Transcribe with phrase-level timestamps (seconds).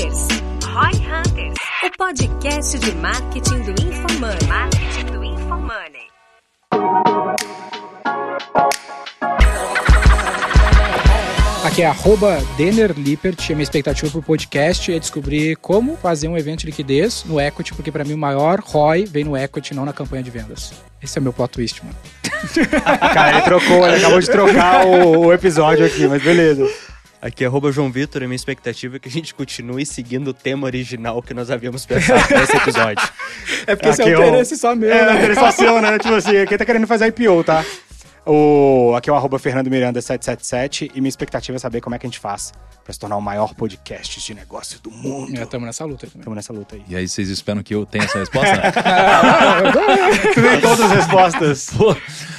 [0.00, 0.28] Hunters.
[0.64, 4.48] Roy Hunters, o podcast de marketing do InfoMoney.
[4.48, 6.06] Marketing do InfoMoney.
[11.66, 13.36] Aqui é arroba Denner Lippert.
[13.50, 17.74] A minha expectativa pro podcast é descobrir como fazer um evento de liquidez no equity,
[17.74, 20.72] porque para mim o maior ROI vem no equity, não na campanha de vendas.
[21.02, 21.96] Esse é o meu plot twist, mano.
[23.12, 26.66] Cara, ele trocou, ele acabou de trocar o, o episódio aqui, mas beleza.
[27.22, 30.34] Aqui é arroba João Vitor e minha expectativa é que a gente continue seguindo o
[30.34, 33.06] tema original que nós havíamos pensado nesse episódio.
[33.66, 35.18] É porque esse é Aqui um é o- interesse só meu, É, né?
[35.18, 35.98] interessante seu, né?
[35.98, 37.64] Tipo assim, quem tá querendo fazer IPO, tá?
[38.26, 41.98] O, aqui é o arroba Fernando Miranda 777 e minha expectativa é saber como é
[41.98, 42.52] que a gente faz
[42.84, 45.38] pra se tornar o maior podcast de negócio do mundo.
[45.38, 46.20] É, tamo nessa luta aí também.
[46.20, 46.82] Estamos nessa luta aí.
[46.88, 48.50] E aí, vocês esperam que eu tenha essa resposta?
[50.34, 51.70] Tu tem todas as respostas.
[51.76, 51.96] Pô,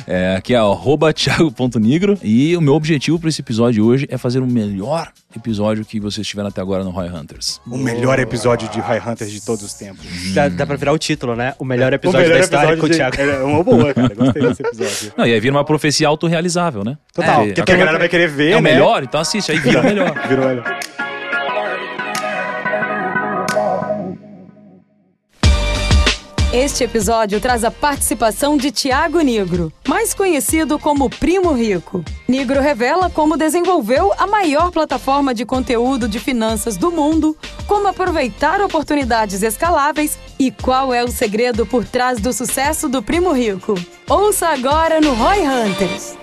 [0.07, 4.39] é, aqui é arroba thiago.nigro e o meu objetivo para esse episódio hoje é fazer
[4.39, 7.59] o melhor episódio que vocês tiveram até agora no Roy Hunters.
[7.65, 10.05] O melhor episódio de High Hunters de todos os tempos.
[10.33, 11.53] Dá, dá pra virar o título, né?
[11.59, 13.21] O melhor O episódio melhor da história episódio com o de- Thiago.
[13.21, 14.13] É uma boa, cara.
[14.15, 15.13] Gostei desse episódio.
[15.17, 16.97] Não, e aí vira uma profecia autorrealizável, né?
[17.13, 17.43] Total.
[17.45, 18.71] É, porque a galera vai querer ver, É o né?
[18.71, 20.27] melhor, então assiste, aí vira o melhor.
[20.27, 20.79] Virou melhor.
[26.53, 32.03] Este episódio traz a participação de Tiago Nigro, mais conhecido como Primo Rico.
[32.27, 38.59] Nigro revela como desenvolveu a maior plataforma de conteúdo de finanças do mundo, como aproveitar
[38.59, 43.73] oportunidades escaláveis e qual é o segredo por trás do sucesso do Primo Rico.
[44.09, 46.17] Ouça agora no Roy Hunters.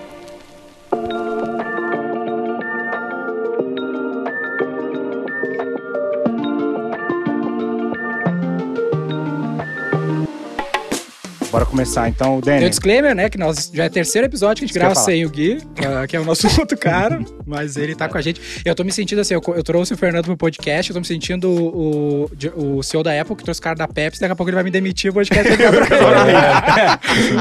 [11.51, 12.65] Bora começar então, Tem Danny.
[12.67, 13.27] o disclaimer, né?
[13.27, 16.05] Que nós já é terceiro episódio que a gente Isso grava sem o Gui, ah,
[16.05, 18.39] que é o nosso outro cara, mas ele tá com a gente.
[18.63, 21.07] Eu tô me sentindo assim, eu, eu trouxe o Fernando pro podcast, eu tô me
[21.07, 24.35] sentindo o, o, o CEO da Apple, que trouxe o cara da Pepsi, daqui a
[24.35, 25.69] pouco ele vai me demitir, o podcast vai.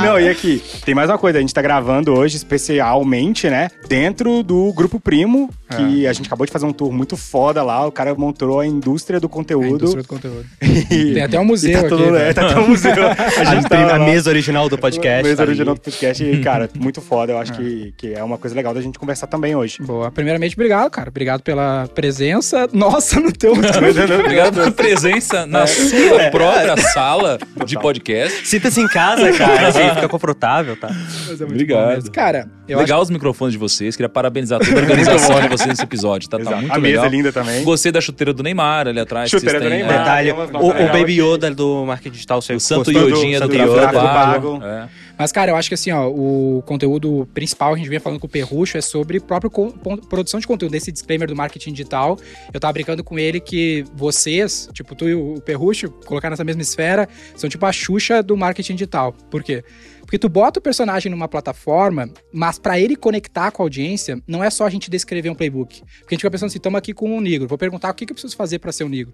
[0.05, 1.39] Não, e aqui, tem mais uma coisa.
[1.39, 3.69] A gente tá gravando hoje especialmente, né?
[3.89, 6.09] Dentro do Grupo Primo, que É.
[6.09, 7.87] a gente acabou de fazer um tour muito foda lá.
[7.87, 9.67] O cara montou a indústria do A conteúdo.
[9.67, 10.45] indústria do conteúdo.
[10.91, 12.25] E- Tem até um e museu tá tudo, aqui.
[12.25, 12.93] é, tá até um museu.
[12.93, 14.05] A A, gente tem tá a lá.
[14.05, 15.23] mesa original do podcast.
[15.25, 15.51] Mesa tá ali.
[15.51, 16.25] original do podcast.
[16.25, 17.33] E, cara, muito foda.
[17.33, 19.79] Eu acho que, que é uma coisa legal da gente conversar também hoje.
[19.83, 20.11] Boa.
[20.11, 21.09] Primeiramente, obrigado, cara.
[21.11, 23.53] Obrigado pela presença nossa no teu.
[23.53, 28.47] Obrigado pela presença na sua própria sala de podcast.
[28.47, 29.69] Sinta-se em casa, cara.
[29.69, 30.89] assim, fica confortável, tá?
[30.89, 31.89] Mas é muito Obrigado.
[31.89, 32.13] bom mesmo.
[32.13, 35.83] Cara, eu legal os microfones de vocês, queria parabenizar toda a organização de vocês nesse
[35.83, 36.81] episódio, tá, tá muito a legal.
[36.81, 37.65] mesa é linda também.
[37.65, 39.31] Gostei da chuteira do Neymar ali atrás.
[39.31, 39.95] Chuteira vocês do Neymar.
[39.95, 39.99] é.
[39.99, 41.21] Detalhe, o, o Baby.
[41.21, 42.39] Yoda do marketing digital.
[42.39, 43.93] O Santo Iodinha do Santo Tráfego Yoda?
[43.93, 44.59] Pago.
[44.59, 44.65] Pago.
[44.65, 44.89] É.
[45.19, 48.21] Mas, cara, eu acho que assim, ó, o conteúdo principal que a gente vem falando
[48.21, 49.73] com o Perrucho é sobre pon-
[50.09, 52.17] produção de conteúdo, desse disclaimer do marketing digital.
[52.55, 56.63] Eu tava brincando com ele que vocês, tipo, tu e o Perrucho, colocar nessa mesma
[56.63, 59.13] esfera, são tipo a Xuxa do marketing digital.
[59.29, 59.65] Por quê?
[60.09, 64.43] Porque tu bota o personagem numa plataforma, mas pra ele conectar com a audiência, não
[64.43, 65.81] é só a gente descrever um playbook.
[65.81, 68.07] Porque a gente fica pensando assim, estamos aqui com um negro, vou perguntar o que,
[68.07, 69.13] que eu preciso fazer pra ser um negro.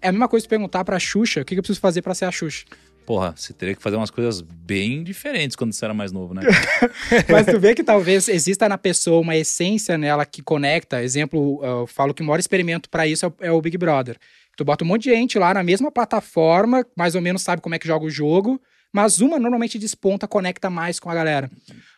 [0.00, 2.12] É a mesma coisa tu perguntar pra Xuxa o que, que eu preciso fazer pra
[2.12, 2.64] ser a Xuxa.
[3.06, 6.42] Porra, você teria que fazer umas coisas bem diferentes quando você era mais novo, né?
[7.30, 11.04] Mas tu vê que talvez exista na pessoa uma essência nela que conecta.
[11.04, 14.16] Exemplo, eu falo que o maior experimento pra isso é é o Big Brother.
[14.56, 17.76] Tu bota um monte de gente lá na mesma plataforma, mais ou menos sabe como
[17.76, 18.60] é que joga o jogo,
[18.92, 21.50] mas uma normalmente desponta, conecta mais com a galera.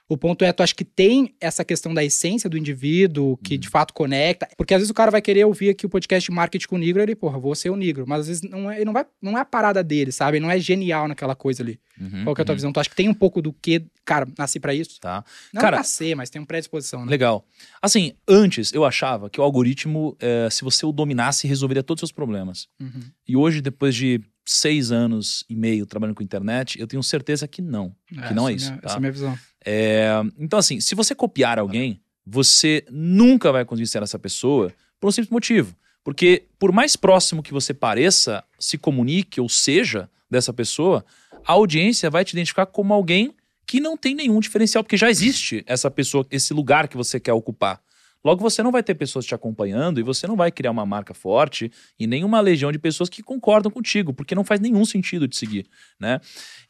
[0.06, 3.70] O ponto é, tu acha que tem essa questão da essência do indivíduo, que de
[3.70, 6.66] fato conecta, porque às vezes o cara vai querer ouvir aqui o podcast de marketing
[6.66, 8.92] com o negro, ele, porra, vou ser o negro, mas às vezes não é, não,
[8.92, 10.36] vai, não é a parada dele, sabe?
[10.36, 11.80] Ele não é genial naquela coisa ali.
[11.98, 12.56] Uhum, Qual que é a tua uhum.
[12.56, 12.72] visão?
[12.72, 15.00] Tu acha que tem um pouco do que, cara, nasci pra isso?
[15.00, 15.24] Tá.
[15.54, 17.10] Não Cara- nascer, mas tem uma predisposição, né?
[17.10, 17.46] Legal.
[17.80, 22.08] Assim, antes eu achava que o algoritmo, eh, se você o dominasse, resolveria todos os
[22.08, 22.68] seus problemas.
[22.78, 23.04] Uhum.
[23.26, 27.62] E hoje, depois de seis anos e meio trabalhando com internet, eu tenho certeza que
[27.62, 27.94] não.
[28.06, 28.70] que não é essa isso.
[28.70, 28.86] minha- tá?
[28.88, 29.38] Essa é a minha visão.
[29.64, 35.08] É, então, assim, se você copiar alguém, você nunca vai conseguir ser essa pessoa por
[35.08, 35.74] um simples motivo.
[36.02, 41.04] Porque, por mais próximo que você pareça, se comunique ou seja dessa pessoa,
[41.46, 43.34] a audiência vai te identificar como alguém
[43.66, 47.32] que não tem nenhum diferencial, porque já existe essa pessoa, esse lugar que você quer
[47.32, 47.80] ocupar.
[48.24, 51.12] Logo, você não vai ter pessoas te acompanhando e você não vai criar uma marca
[51.12, 55.28] forte e nem uma legião de pessoas que concordam contigo, porque não faz nenhum sentido
[55.28, 55.66] te seguir,
[56.00, 56.20] né?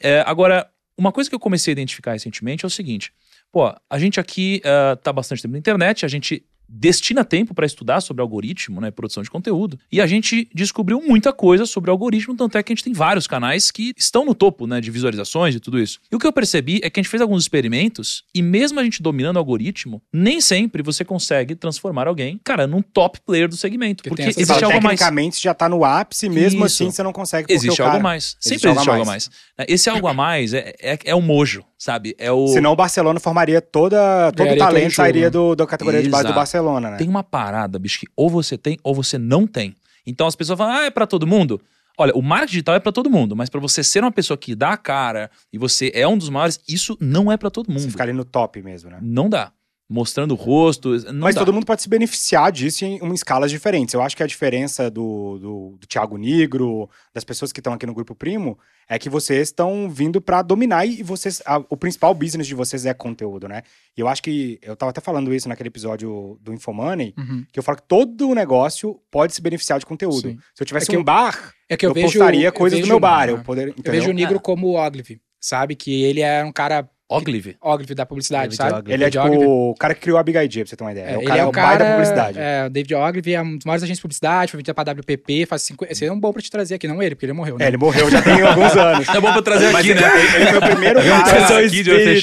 [0.01, 0.69] É, agora,
[0.99, 3.13] uma coisa que eu comecei a identificar recentemente é o seguinte:
[3.53, 6.45] pô, a gente aqui ah, tá bastante tempo na internet, a gente
[6.77, 11.33] destina tempo para estudar sobre algoritmo, né, produção de conteúdo, e a gente descobriu muita
[11.33, 14.67] coisa sobre algoritmo, tanto é que a gente tem vários canais que estão no topo,
[14.67, 16.01] né, de visualizações e tudo isso.
[16.11, 18.85] E o que eu percebi é que a gente fez alguns experimentos e mesmo a
[18.85, 23.57] gente dominando o algoritmo, nem sempre você consegue transformar alguém, cara, num top player do
[23.57, 24.99] segmento, Porque porque existe Fala, algo mais.
[24.99, 26.83] Tecnicamente já tá no ápice, mesmo Isso.
[26.83, 28.25] assim você não consegue Existe o cara- algo a mais.
[28.25, 29.31] Existe Sempre a existe algo a mais.
[29.59, 29.69] mais.
[29.69, 32.15] Esse algo a mais é, é, é o mojo, sabe?
[32.19, 32.49] É o.
[32.49, 35.31] Senão o Barcelona formaria toda, todo o talento, jogo, sairia né?
[35.31, 36.39] do, da categoria de base do Exato.
[36.65, 36.97] Barcelona, né?
[36.97, 39.75] Tem uma parada, bicho, que ou você tem ou você não tem.
[40.07, 41.61] Então as pessoas falam, ah, é pra todo mundo.
[41.97, 44.55] Olha, o marketing digital é pra todo mundo, mas pra você ser uma pessoa que
[44.55, 47.73] dá a cara e você é um dos maiores, isso não é pra todo Você
[47.73, 47.91] mundo.
[47.93, 48.99] ficar ali no top mesmo, né?
[49.01, 49.53] Não dá.
[49.95, 51.43] Mostrando o rosto, não Mas dá.
[51.43, 53.95] todo mundo pode se beneficiar disso em, em escalas diferentes.
[53.95, 57.87] Eu acho que a diferença do, do, do Thiago Negro, das pessoas que estão aqui
[57.87, 58.59] no Grupo Primo,
[58.89, 61.41] é que vocês estão vindo pra dominar e vocês.
[61.47, 63.63] a- o principal business de vocês é conteúdo, né?
[63.97, 64.59] E eu acho que.
[64.63, 67.47] Eu tava até falando isso naquele episódio do Infomoney, Uhum.
[67.53, 70.29] que eu falo que todo negócio pode se beneficiar de conteúdo.
[70.29, 70.39] Sim.
[70.55, 72.07] Se eu tivesse É que um eu- bar, É que eu, eu, vejo.
[72.19, 73.29] postaria eu coisas vejo- do meu bar.
[73.29, 74.41] Eu, ah, poder, Eu vejo o Negro Ah.
[74.41, 75.77] como o Ogilvy, sabe?
[75.77, 76.89] Que ele é um cara.
[77.17, 77.57] Ogilvy.
[77.61, 78.73] Ogilvy da publicidade, David sabe?
[78.75, 78.93] Ogilvy.
[78.93, 79.47] Ele é tipo Ogilvy.
[79.47, 81.05] o cara que criou a Big Idea, pra você ter uma ideia.
[81.07, 81.91] É, É, o ele cara, é é o o pai da cara.
[81.93, 82.39] publicidade.
[82.39, 85.47] É, o David Ogilvy é um dos maiores agentes de publicidade, foi vendido pra WPP,
[85.47, 85.93] faz 50.
[85.93, 87.65] Esse é um bom pra te trazer aqui, não ele, porque ele morreu, né?
[87.65, 89.09] É, ele morreu já tem alguns anos.
[89.15, 90.11] É bom pra trazer Mas aqui, ele, né?
[90.17, 91.01] ele- ele foi o primeiro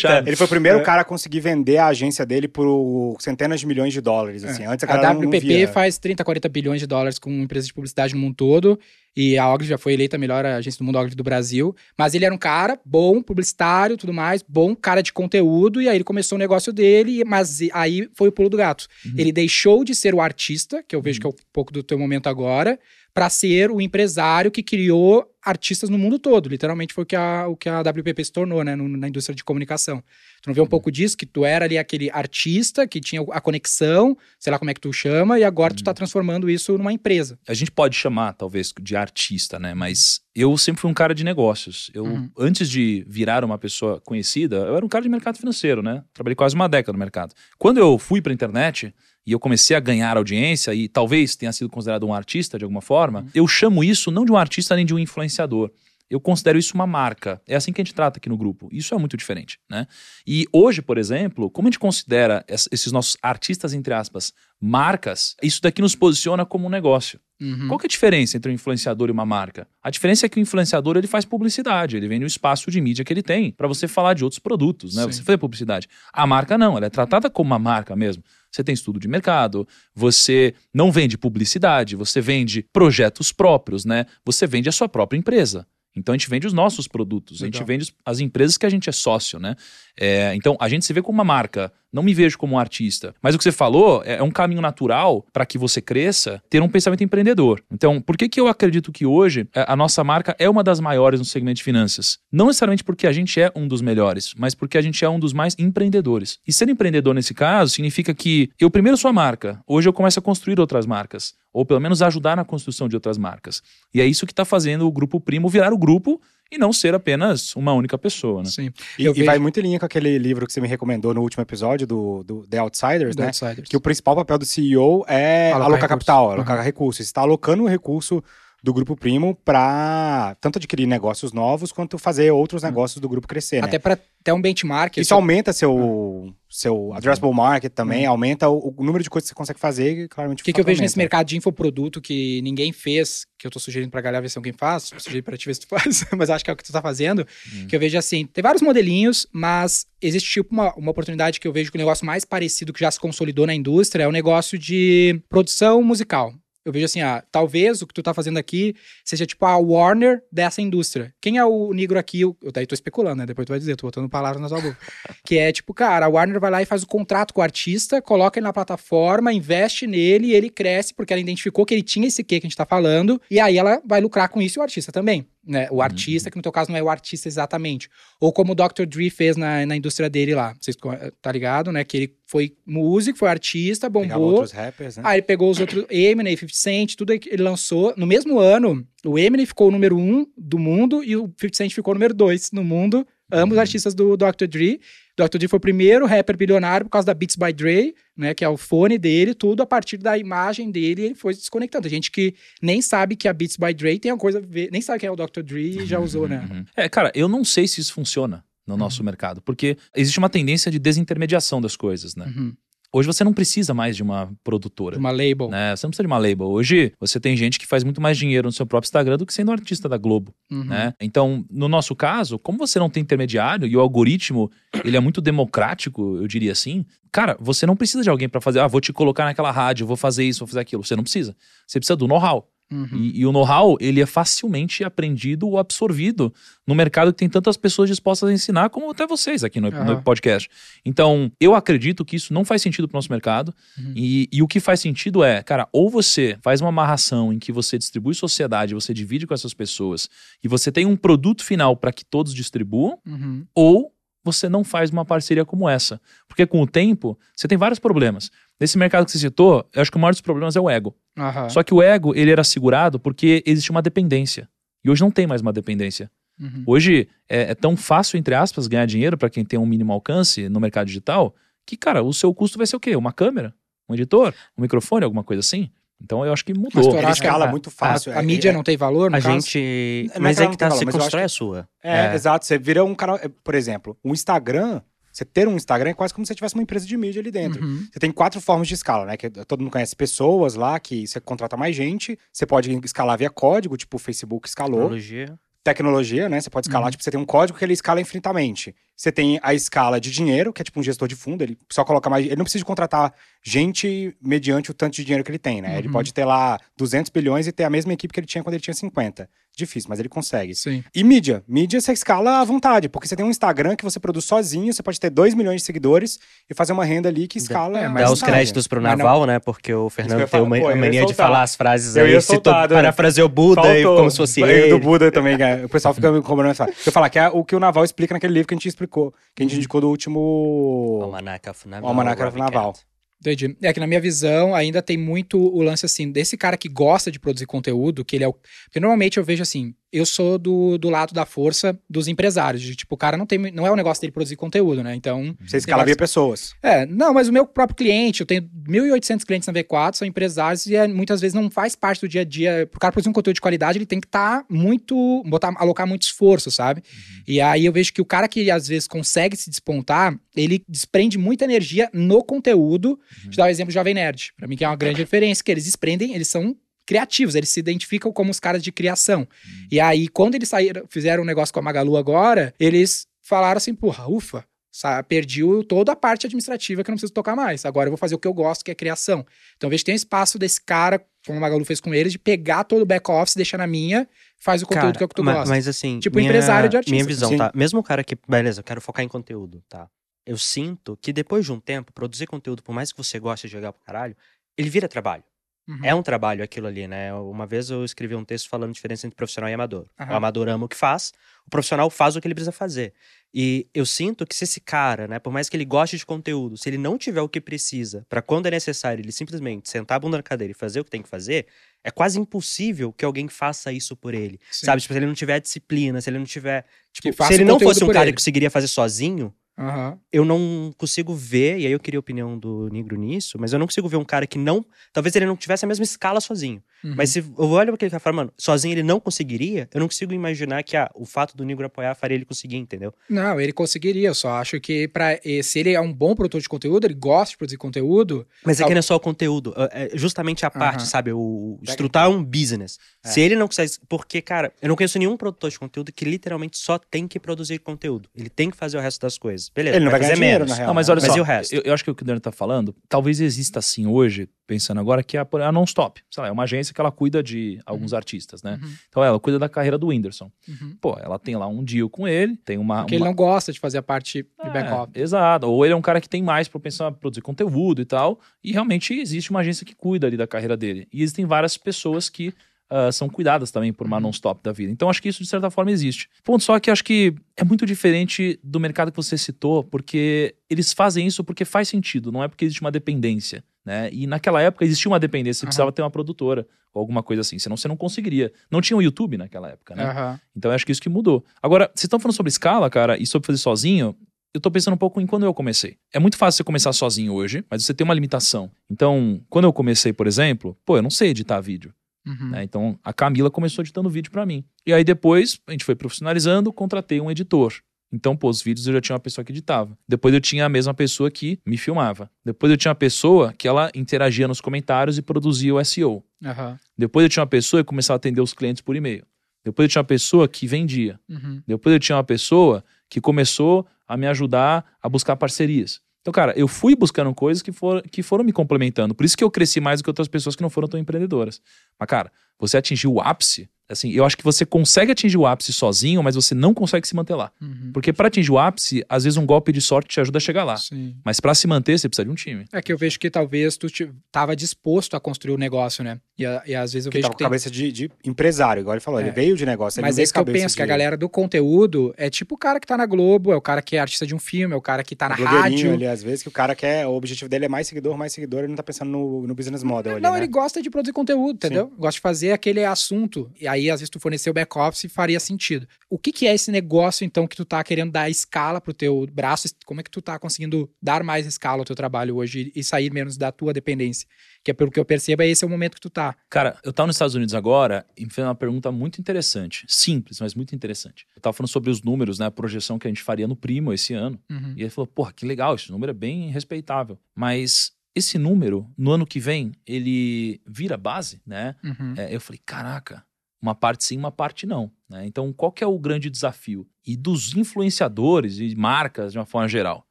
[0.02, 0.24] cara.
[0.28, 0.84] Ele foi o primeiro É.
[0.84, 4.44] cara a conseguir vender a agência dele por centenas de milhões de dólares.
[4.44, 4.66] Assim.
[4.66, 5.68] Antes a A galera não, WPP via.
[5.68, 8.80] faz 30, 40 bilhões de dólares com empresas de publicidade no mundo todo.
[9.16, 11.76] E a Ogilvy já foi eleita a melhor agência do mundo Ogilvy do Brasil.
[11.98, 15.82] Mas ele era um cara bom, publicitário, tudo mais, bom cara de conteúdo.
[15.82, 18.88] E aí ele começou o negócio dele, mas aí foi o pulo do gato.
[19.06, 19.16] Uhum.
[19.18, 21.98] Ele deixou de ser o artista, que eu vejo que é um pouco do teu
[21.98, 22.80] momento agora,
[23.14, 26.48] para ser o empresário que criou artistas no mundo todo.
[26.48, 29.36] Literalmente foi o que a, o que a WPP se tornou, né, no- na indústria
[29.36, 30.04] de comunicação.
[30.42, 31.18] Tu não vê um pouco disso?
[31.18, 34.80] Que tu era ali aquele artista que tinha a conexão, sei lá como é que
[34.80, 37.40] tu chama, e agora tu tá transformando isso numa empresa.
[37.48, 39.74] a gente pode chamar, talvez, de artista, né?
[39.74, 41.90] Mas eu sempre fui um cara de negócios.
[41.94, 42.30] Eu, Uhum.
[42.38, 46.04] antes de virar uma pessoa conhecida, eu era um cara de mercado financeiro, né?
[46.14, 47.34] Trabalhei quase uma década no mercado.
[47.58, 48.94] Quando eu fui pra internet
[49.26, 52.82] e eu comecei a ganhar audiência e talvez tenha sido considerado um artista de alguma
[52.82, 55.72] forma, eu chamo isso não de um artista nem de um influenciador.
[56.10, 57.42] Eu considero isso uma marca.
[57.48, 58.68] É assim que a gente trata aqui no grupo.
[58.70, 59.88] Isso é muito diferente, né?
[60.28, 65.36] E hoje, por exemplo, como a gente considera es- esses nossos artistas, entre aspas, marcas,
[65.42, 67.20] isso daqui nos posiciona como um negócio.
[67.42, 67.68] Uhum.
[67.68, 69.68] Qual que é a diferença entre um influenciador e uma marca?
[69.82, 73.04] A diferença é que o influenciador ele faz publicidade, ele vende o espaço de mídia
[73.04, 75.04] que ele tem para você falar de outros produtos, né?
[75.04, 75.12] Sim.
[75.14, 75.88] Você fazer publicidade.
[76.14, 78.24] A marca não, ela é tratada como uma marca mesmo.
[78.52, 84.06] Você tem estudo de mercado, você não vende publicidade, você vende projetos próprios, né?
[84.26, 85.66] Você vende a sua própria empresa.
[85.96, 87.68] Então a gente vende os nossos produtos, a gente Legal.
[87.68, 89.56] vende as empresas que a gente é sócio, né?
[90.00, 93.14] É, então a gente se vê como uma marca, não me vejo como um artista.
[93.22, 96.62] Mas o que você falou é, é um caminho natural para que você cresça, ter
[96.62, 97.62] um pensamento empreendedor.
[97.72, 100.80] Então, por que, que eu acredito que hoje é, a nossa marca é uma das
[100.80, 102.20] maiores no segmento de finanças?
[102.32, 105.20] Não necessariamente porque a gente é um dos melhores, mas porque a gente é um
[105.20, 106.40] dos mais empreendedores.
[106.48, 110.20] E ser empreendedor nesse caso significa que eu primeiro sou a marca, hoje eu começo
[110.20, 113.62] a construir outras marcas, ou pelo menos ajudar na construção de outras marcas.
[113.94, 116.22] E é isso que está fazendo o Grupo Primo virar o grupo
[116.52, 118.50] e não ser apenas uma única pessoa, né?
[118.50, 118.72] Sim.
[119.00, 121.22] E, Eu e vai muito em linha com aquele livro que você me recomendou no
[121.22, 123.28] último episódio do, do The Outsiders, do né?
[123.28, 123.70] Outsiders.
[123.70, 125.88] Que o principal papel do CEO é Alocar alocar, recursos.
[125.88, 126.32] capital, Uhum.
[126.34, 126.98] alocar recursos.
[126.98, 128.22] Você está alocando o recurso
[128.64, 133.62] do Grupo Primo para tanto adquirir negócios novos quanto fazer outros negócios do grupo crescer,
[133.62, 133.68] né?
[133.68, 134.98] Até para ter um benchmark.
[134.98, 139.36] Isso aumenta seu, seu addressable market também, aumenta o, o número de coisas que você
[139.36, 142.72] consegue fazer e claramente O que, que eu vejo nesse mercado de infoproduto que ninguém
[142.72, 145.56] fez, que eu tô sugerindo pra galera ver se alguém faz, sugiro pra ti ver
[145.56, 147.26] se tu faz, mas acho que é o que tu tá fazendo,
[147.68, 151.54] que eu vejo assim, tem vários modelinhos, mas existe tipo uma, uma oportunidade que eu
[151.54, 154.58] vejo que o negócio mais parecido que já se consolidou na indústria é o negócio
[154.58, 156.34] de produção musical.
[156.64, 160.22] Eu vejo assim, ah, talvez o que tu tá fazendo aqui seja tipo a Warner
[160.32, 161.14] dessa indústria.
[161.20, 162.22] Quem é o negro aqui?
[162.22, 163.26] Eu, daí tô especulando, né?
[163.26, 164.78] Depois tu vai dizer, tô botando palavras na tua boca.
[165.26, 168.02] que é tipo, cara, a Warner vai lá e faz o contrato com o artista,
[168.02, 172.08] coloca ele na plataforma, investe nele e ele cresce porque ela identificou que ele tinha
[172.08, 174.62] esse quê que a gente tá falando, e aí ela vai lucrar com isso e
[174.62, 175.28] o artista também.
[175.46, 175.68] Né?
[175.72, 177.90] O artista, que no teu caso não é o artista exatamente.
[178.20, 178.86] Ou como o Dr.
[178.88, 180.54] Dre fez na, na indústria dele lá.
[180.60, 180.78] Vocês
[181.20, 181.84] tá ligado, né?
[181.84, 184.36] Que ele foi músico, foi artista, Pegava bombou.
[184.36, 185.04] outros rappers, né?
[185.06, 187.94] Aí ele pegou os outros, Eminem, 50 Cent, tudo que ele lançou.
[187.98, 191.74] No mesmo ano, o Eminem ficou o número um do mundo e o 50 Cent
[191.74, 193.06] ficou o número dois no mundo.
[193.32, 194.46] Ambos artistas do Dr.
[194.48, 194.80] Dre.
[195.28, 195.38] Dr.
[195.38, 198.34] Dre foi o primeiro rapper bilionário por causa da Beats by Dre, né?
[198.34, 201.84] Que é o fone dele, tudo a partir da imagem dele, ele foi se desconectando.
[201.84, 204.70] Tem gente que nem sabe que a Beats by Dre tem uma coisa a ver,
[204.72, 205.42] nem sabe quem é o Dr.
[205.44, 206.48] Dre e já usou, né?
[206.50, 206.66] Uhum.
[206.76, 210.72] É, cara, eu não sei se isso funciona no nosso mercado, porque existe uma tendência
[210.72, 212.26] de desintermediação das coisas, né?
[212.26, 212.54] Uhum.
[212.94, 214.98] Hoje você não precisa mais de uma produtora.
[214.98, 215.50] Uma label.
[215.50, 215.74] Né?
[215.76, 216.48] Você não precisa de uma label.
[216.48, 219.34] Hoje você tem gente que faz muito mais dinheiro no seu próprio Instagram do que
[219.34, 220.34] sendo artista da Globo.
[220.52, 220.66] Uhum.
[220.66, 220.94] Né?
[221.00, 224.52] Então, no nosso caso, como você não tem intermediário e o algoritmo
[224.84, 228.60] ele é muito democrático, eu diria assim, cara, você não precisa de alguém para fazer,
[228.60, 230.84] ah, vou te colocar naquela rádio, vou fazer isso, vou fazer aquilo.
[230.84, 231.34] Você não precisa.
[231.66, 232.46] Você precisa do know-how.
[232.72, 232.88] Uhum.
[232.94, 236.34] E, e o know-how, ele é facilmente aprendido ou absorvido
[236.66, 239.78] no mercado que tem tantas pessoas dispostas a ensinar, como até vocês aqui no, no
[239.78, 240.02] Aham.
[240.02, 240.50] podcast.
[240.86, 243.54] Então, eu acredito que isso não faz sentido pro nosso mercado.
[243.78, 243.94] Uhum.
[243.96, 247.52] E, e o que faz sentido é, cara, ou você faz uma amarração em que
[247.52, 250.10] você distribui sociedade, você divide com essas pessoas,
[250.44, 253.46] e você tem um produto final para que todos distribuam, Uhum.
[253.54, 253.92] ou
[254.24, 256.00] você não faz uma parceria como essa.
[256.28, 258.30] Porque com o tempo, você tem vários problemas.
[258.62, 260.96] Nesse mercado que você citou, eu acho que o maior dos problemas é o ego.
[261.18, 261.50] Aham.
[261.50, 264.48] Só que o ego, ele era segurado porque existe uma dependência.
[264.86, 266.12] E hoje não tem mais uma dependência.
[266.40, 266.64] Uhum.
[266.68, 270.48] Hoje é, é tão fácil, entre aspas, ganhar dinheiro para quem tem um mínimo alcance
[270.48, 272.96] no mercado digital, que, cara, o seu custo vai ser o quê?
[272.96, 273.52] Uma câmera?
[273.90, 274.32] Um editor?
[274.58, 275.04] Um microfone?
[275.06, 275.72] Alguma coisa assim?
[276.04, 276.94] Então eu acho que mudou.
[276.96, 278.12] Mas tu escala a- muito fácil.
[278.12, 279.34] A, a é- mídia é- não tem valor, no A caso?
[279.34, 280.06] gente.
[280.10, 281.70] Não é Mas é que tá, valor, acho constrói que- a sua.
[281.84, 282.46] É, exato.
[282.46, 283.18] Você vira um canal.
[283.18, 284.82] é, Por exemplo, um Instagram.
[285.12, 287.32] Você ter um Instagram é quase como se você tivesse uma empresa de mídia ali
[287.32, 287.64] dentro.
[287.64, 287.86] Uhum.
[287.92, 289.18] Você tem quatro formas de escala, né?
[289.18, 292.18] Que todo mundo conhece pessoas lá, que você contrata mais gente.
[292.32, 294.82] Você pode escalar via código, tipo o Facebook escalou.
[294.82, 295.40] Tecnologia.
[295.64, 296.42] Tecnologia, né?
[296.42, 296.92] Você pode escalar, Uhum.
[296.92, 298.76] tipo, você tem um código que ele escala infinitamente.
[298.98, 301.84] Você tem a escala de dinheiro, que é tipo um gestor de fundo, ele só
[301.84, 302.26] coloca mais.
[302.26, 303.14] Ele não precisa contratar
[303.44, 305.78] gente mediante o tanto de dinheiro que ele tem, né?
[305.78, 305.94] Ele Uhum.
[305.94, 308.62] pode ter lá 200 bilhões e ter a mesma equipe que ele tinha quando ele
[308.64, 309.30] tinha 50.
[309.56, 310.56] Difícil, mas ele consegue.
[310.56, 310.82] Sim.
[310.96, 311.44] E mídia.
[311.48, 314.82] Mídia você escala à vontade, porque você tem um Instagram que você produz sozinho, você
[314.82, 316.18] pode ter 2 milhões de seguidores
[316.50, 317.80] e fazer uma renda ali que escala.
[317.80, 319.40] É, Dá os créditos pro Naval, né?
[319.40, 322.12] Porque o Fernando tem uma, Pô, mania de falar as frases Eu aí.
[322.14, 322.76] ia citou- soltar, né?
[322.76, 323.98] parafraseou o Buda Faltou.
[323.98, 324.70] como se fosse Eu ele.
[324.70, 325.66] do Buda também, né?
[325.66, 326.68] o pessoal fica me cobrando essa.
[326.86, 329.14] Eu falar que é o que o Naval explica naquele livro que a gente explicou,
[329.36, 331.02] que a gente indicou do último.
[331.04, 331.90] Almanac of Naval.
[331.90, 332.74] Almanac of Robbie Naval.
[333.22, 333.56] Entendi.
[333.62, 337.12] É que na minha visão ainda tem muito o lance assim, desse cara que gosta
[337.12, 338.34] de produzir conteúdo, que ele é o.
[338.34, 342.62] Porque normalmente eu vejo assim, eu sou do, do lado da força dos empresários.
[342.62, 343.38] De, tipo, o cara não tem.
[343.52, 344.96] Não é o negócio dele produzir conteúdo, né?
[344.96, 345.36] Então.
[345.46, 346.56] Você escala via pessoas.
[346.62, 350.66] É, não, mas o meu próprio cliente, eu tenho 1.800 clientes na V4, são empresários
[350.66, 352.68] e é, muitas vezes não faz parte do dia a dia.
[352.70, 355.24] Pro cara produzir um conteúdo de qualidade, ele tem que estar muito.
[355.26, 356.82] botar, alocar muito esforço, sabe?
[357.28, 361.18] E aí eu vejo que o cara que às vezes consegue se despontar, ele desprende
[361.18, 363.00] muita energia no conteúdo.
[363.30, 365.52] Te dar o exemplo do Jovem Nerd, pra mim que é uma grande referência, que
[365.52, 369.28] eles desprendem, eles são criativos, eles se identificam como os caras de criação.
[369.72, 373.74] E aí, quando eles saíram, fizeram um negócio com a Magalu agora, eles falaram assim,
[373.74, 377.66] porra, ufa, sa- perdi o- toda a parte administrativa que eu não preciso tocar mais.
[377.66, 379.26] Agora eu vou fazer o que eu gosto, que é criação.
[379.58, 382.18] Então vejo que tem um espaço desse cara, como a Magalu fez com eles, de
[382.20, 384.08] pegar todo o back-office, deixar na minha,
[384.40, 385.50] faz o conteúdo Cara, que é o que tu gosta.
[385.50, 386.00] Mas assim.
[386.00, 387.38] Tipo minha- empresário de artista, Minha visão, sim.
[387.38, 387.52] tá?
[387.54, 388.18] Mesmo o cara que.
[388.28, 389.88] Beleza, eu quero focar em conteúdo, tá?
[390.26, 393.54] Eu sinto que depois de um tempo, produzir conteúdo, por mais que você goste de
[393.54, 394.16] jogar pro caralho,
[394.58, 395.24] ele vira trabalho.
[395.68, 395.80] Uhum.
[395.84, 397.14] É um trabalho aquilo ali, né?
[397.14, 399.88] Uma vez eu escrevi um texto falando a diferença entre profissional e amador.
[400.00, 400.14] Aham.
[400.14, 401.14] O amador ama o que faz,
[401.46, 402.94] o profissional faz o que ele precisa fazer.
[403.34, 406.58] E eu sinto que se esse cara, né, por mais que ele goste de conteúdo,
[406.58, 410.00] se ele não tiver o que precisa pra quando é necessário ele simplesmente sentar a
[410.00, 411.48] bunda na cadeira e fazer o que tem que fazer,
[411.84, 414.40] é quase impossível que alguém faça isso por ele.
[414.52, 414.66] Sim.
[414.66, 414.82] Sabe?
[414.82, 416.66] Tipo, se ele não tiver disciplina, se ele não tiver.
[416.92, 418.12] Tipo, se ele não fosse um cara ele.
[418.12, 420.00] que conseguiria fazer sozinho, Aham.
[420.12, 423.60] eu não consigo ver, e aí eu queria a opinião do Negro nisso, mas eu
[423.60, 424.66] não consigo ver um cara que não.
[424.94, 426.64] Talvez ele não tivesse a mesma escala sozinho.
[426.84, 426.94] Uhum.
[426.98, 429.80] Mas se eu olho pra aquele cara e falo, mano, sozinho ele não conseguiria, eu
[429.80, 432.94] não consigo imaginar que ah, o fato do Negro apoiar faria ele conseguir, entendeu?
[433.10, 434.10] Não, ele conseguiria.
[434.10, 437.32] Eu só acho que para se ele é um bom produtor de conteúdo, ele gosta
[437.32, 438.28] de produzir conteúdo.
[438.46, 440.86] Mas Tal- aqui não é só o conteúdo, é é justamente a parte, Aham.
[440.86, 441.12] sabe?
[441.14, 442.78] O estruturar um business.
[443.04, 443.10] É.
[443.10, 443.72] Se ele não consegue.
[443.90, 447.60] Porque, cara, eu não conheço nenhum produtor de conteúdo que literalmente só tem que produzir
[447.60, 448.10] conteúdo.
[448.16, 449.50] Ele tem que fazer o resto das coisas.
[449.50, 450.50] Beleza, Ele não vai ganhar fazer dinheiro, menos.
[450.52, 450.68] na real.
[450.68, 450.92] Não, mas né?
[450.94, 451.54] olha Mas só, e o resto?
[451.56, 454.80] Eu, eu acho que o que o Daniel tá falando, talvez exista assim hoje, pensando
[454.80, 456.02] agora, que é a, a Non-Stop.
[456.12, 458.60] Sei lá, é uma agência que ela cuida de alguns artistas, né?
[458.62, 458.74] Uhum.
[458.90, 460.32] Então ela cuida da carreira do Whindersson.
[460.48, 460.76] Uhum.
[460.80, 462.82] Pô, ela tem lá um deal com ele, tem uma.
[462.82, 463.00] Porque uma...
[463.00, 464.96] ele não gosta de fazer a parte de É, back-office.
[464.96, 465.48] Exato.
[465.48, 468.20] Ou ele é um cara que tem mais propensão a produzir conteúdo e tal.
[468.44, 470.88] E realmente existe uma agência que cuida ali da carreira dele.
[470.92, 472.34] E existem várias pessoas que
[472.74, 474.04] ah, são cuidadas também por uma Uhum.
[474.04, 474.72] non-stop da vida.
[474.72, 476.08] Então acho que isso de certa forma existe.
[476.24, 480.72] Ponto só que acho que é muito diferente do mercado que você citou, porque eles
[480.72, 483.44] fazem isso porque faz sentido, não é porque existe uma dependência.
[483.66, 483.90] Né?
[483.92, 485.50] E naquela época existia uma dependência, você Aham.
[485.50, 488.32] precisava ter uma produtora ou alguma coisa assim, senão você não conseguiria.
[488.50, 489.84] Não tinha o YouTube naquela época, né?
[489.84, 490.20] Aham.
[490.36, 491.24] Então eu acho que isso que mudou.
[491.42, 493.96] Agora, vocês estão falando sobre escala, cara, e sobre fazer sozinho.
[494.34, 495.78] Eu tô pensando um pouco em quando eu comecei.
[495.94, 498.50] É muito fácil você começar sozinho hoje, mas você tem uma limitação.
[498.70, 501.74] Então, quando eu comecei, por exemplo, pô, eu não sei editar vídeo.
[502.08, 502.30] Uhum.
[502.30, 502.44] né?
[502.44, 504.44] Então, a Camila começou editando vídeo pra mim.
[504.66, 507.54] E aí depois, a gente foi profissionalizando, contratei um editor.
[507.92, 509.78] Então, pô, os vídeos eu já tinha uma pessoa que editava.
[509.88, 512.10] Depois eu tinha a mesma pessoa que me filmava.
[512.24, 516.04] Depois eu tinha uma pessoa que ela interagia nos comentários e produzia o SEO.
[516.24, 516.58] Aham.
[516.78, 519.06] Depois eu tinha uma pessoa que começava a atender os clientes por e-mail.
[519.44, 521.00] Depois eu tinha uma pessoa que vendia.
[521.10, 521.42] Uhum.
[521.46, 525.82] Depois eu tinha uma pessoa que começou a me ajudar a buscar parcerias.
[526.02, 528.96] Então, cara, eu fui buscando coisas que, for, que foram me complementando.
[528.96, 531.42] Por isso que eu cresci mais do que outras pessoas que não foram tão empreendedoras.
[531.80, 533.48] Mas, cara, você atingiu o ápice.
[533.72, 536.96] Assim, eu acho que você consegue atingir o ápice sozinho, mas você não consegue se
[536.96, 537.32] manter lá.
[537.42, 537.72] Uhum.
[537.74, 540.44] Porque para atingir o ápice, às vezes um golpe de sorte te ajuda a chegar
[540.44, 540.58] lá.
[540.58, 540.96] Sim.
[541.04, 542.46] Mas para se manter, você precisa de um time.
[542.52, 546.00] É que eu vejo que talvez tu te- tava disposto a construir o negócio, né?
[546.18, 547.26] E, a- e às vezes eu Que vejo tá que com tem...
[547.26, 549.00] cabeça de, de empresário, igual ele falou.
[549.00, 549.04] É.
[549.04, 549.80] Ele veio de negócio.
[549.80, 552.10] ele Mas não é isso que eu penso, que a de galera do conteúdo é
[552.10, 554.20] tipo o cara que tá na Globo, é o cara que é artista de um
[554.20, 555.74] filme, é o cara que tá na rádio.
[555.74, 558.40] ali, às vezes, que o cara quer, o objetivo dele é mais seguidor, mais seguidor,
[558.40, 560.20] ele não tá pensando no, no business model ali, Não, né?
[560.20, 561.72] ele gosta de produzir conteúdo, entendeu?
[561.78, 563.32] Gosta de fazer aquele assunto.
[563.40, 565.68] E aí, às vezes, tu fornecer o back-office faria sentido.
[565.90, 569.08] O que, que é esse negócio, então, que tu tá querendo dar escala pro teu
[569.12, 569.48] braço?
[569.66, 572.92] Como é que tu tá conseguindo dar mais escala ao teu trabalho hoje e sair
[572.92, 574.08] menos da tua dependência?
[574.44, 576.16] Que é pelo que eu percebo, é esse é o momento que tu tá.
[576.30, 579.66] Cara, eu tava nos Estados Unidos agora e me fez uma pergunta muito interessante.
[579.68, 581.06] Simples, mas muito interessante.
[581.16, 582.26] Eu tava falando sobre os números, né?
[582.26, 584.20] A projeção que a gente faria no Primo esse ano.
[584.30, 584.54] Uhum.
[584.56, 586.98] E ele falou, porra, que legal, esse número é bem respeitável.
[587.16, 591.56] Mas esse número, no ano que vem, ele vira base, né?
[591.64, 591.94] Uhum.
[591.98, 593.04] É, eu falei, caraca,
[593.42, 594.72] uma parte sim, uma parte não.
[594.90, 595.06] Né?
[595.06, 596.68] Então, qual que é o grande desafio?
[596.86, 599.88] E dos influenciadores e marcas, de uma forma geral,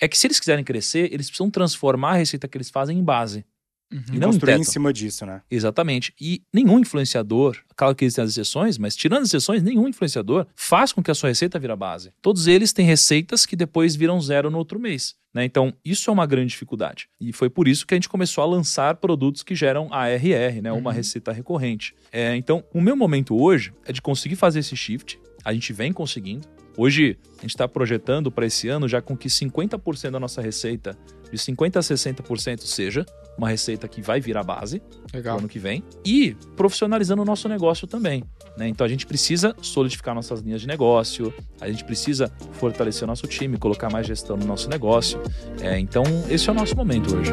[0.00, 3.04] é que se eles quiserem crescer, eles precisam transformar a receita que eles fazem em
[3.04, 3.44] base.
[3.90, 4.02] Uhum.
[4.12, 5.40] E não Construir em cima disso, né?
[5.50, 6.12] Exatamente.
[6.20, 10.92] E nenhum influenciador, claro que existem as exceções, mas tirando as exceções, nenhum influenciador faz
[10.92, 12.12] com que a sua receita vira base.
[12.20, 15.16] Todos eles têm receitas que depois viram zero no outro mês.
[15.34, 15.44] né?
[15.44, 17.06] Então, isso é uma grande dificuldade.
[17.20, 20.72] E foi por isso que a gente começou a lançar produtos que geram ARR, né?
[20.72, 20.96] uma Uhum.
[20.96, 21.94] receita recorrente.
[22.10, 25.18] É, então, o meu momento hoje é de conseguir fazer esse shift.
[25.44, 26.48] A gente vem conseguindo.
[26.76, 30.96] Hoje, a gente está projetando para esse ano já com que 50% da nossa receita,
[31.30, 33.04] de 50% a 60%, seja
[33.38, 34.82] uma receita que vai virar base
[35.14, 35.38] Legal.
[35.38, 38.24] ano que vem e profissionalizando o nosso negócio também.
[38.56, 38.68] né?
[38.68, 43.26] Então a gente precisa solidificar nossas linhas de negócio, a gente precisa fortalecer o nosso
[43.28, 45.22] time, colocar mais gestão no nosso negócio.
[45.60, 47.32] É, então esse é o nosso momento hoje.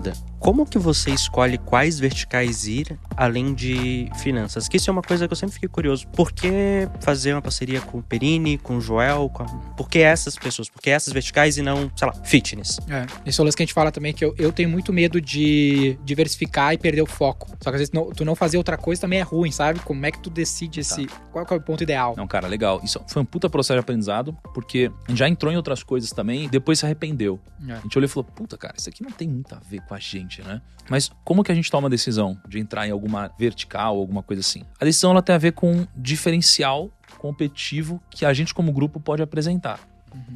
[0.00, 0.12] Dúvida.
[0.38, 4.68] Como que você escolhe quais verticais ir além de finanças?
[4.68, 6.06] Que isso é uma coisa que eu sempre fiquei curioso.
[6.08, 9.28] Por que fazer uma parceria com o Perini, com o Joel?
[9.30, 9.46] Com a...
[9.76, 10.68] Por que essas pessoas?
[10.68, 12.78] Por que essas verticais e não, sei lá, fitness?
[12.88, 14.92] É, esse é o lance que a gente fala também, que eu, eu tenho muito
[14.92, 17.48] medo de diversificar e perder o foco.
[17.60, 19.80] Só que às vezes não- tu não fazer outra coisa também é ruim, sabe?
[19.80, 21.06] Como é que tu decide esse.
[21.32, 22.14] Qual que é o ponto ideal?
[22.16, 22.80] Não, cara, legal.
[22.84, 26.10] Isso foi um puta processo de aprendizado, porque a gente já entrou em outras coisas
[26.10, 27.40] também e depois se arrependeu.
[27.66, 27.72] É.
[27.72, 29.94] A gente olhou e falou, puta, cara, isso aqui não tem muito a ver com
[29.94, 30.60] a gente, né?
[30.88, 34.40] Mas como que a gente toma a decisão de entrar em alguma vertical, alguma coisa
[34.40, 34.62] assim?
[34.80, 39.00] A decisão ela tem a ver com um diferencial competitivo que a gente como grupo
[39.00, 39.80] pode apresentar.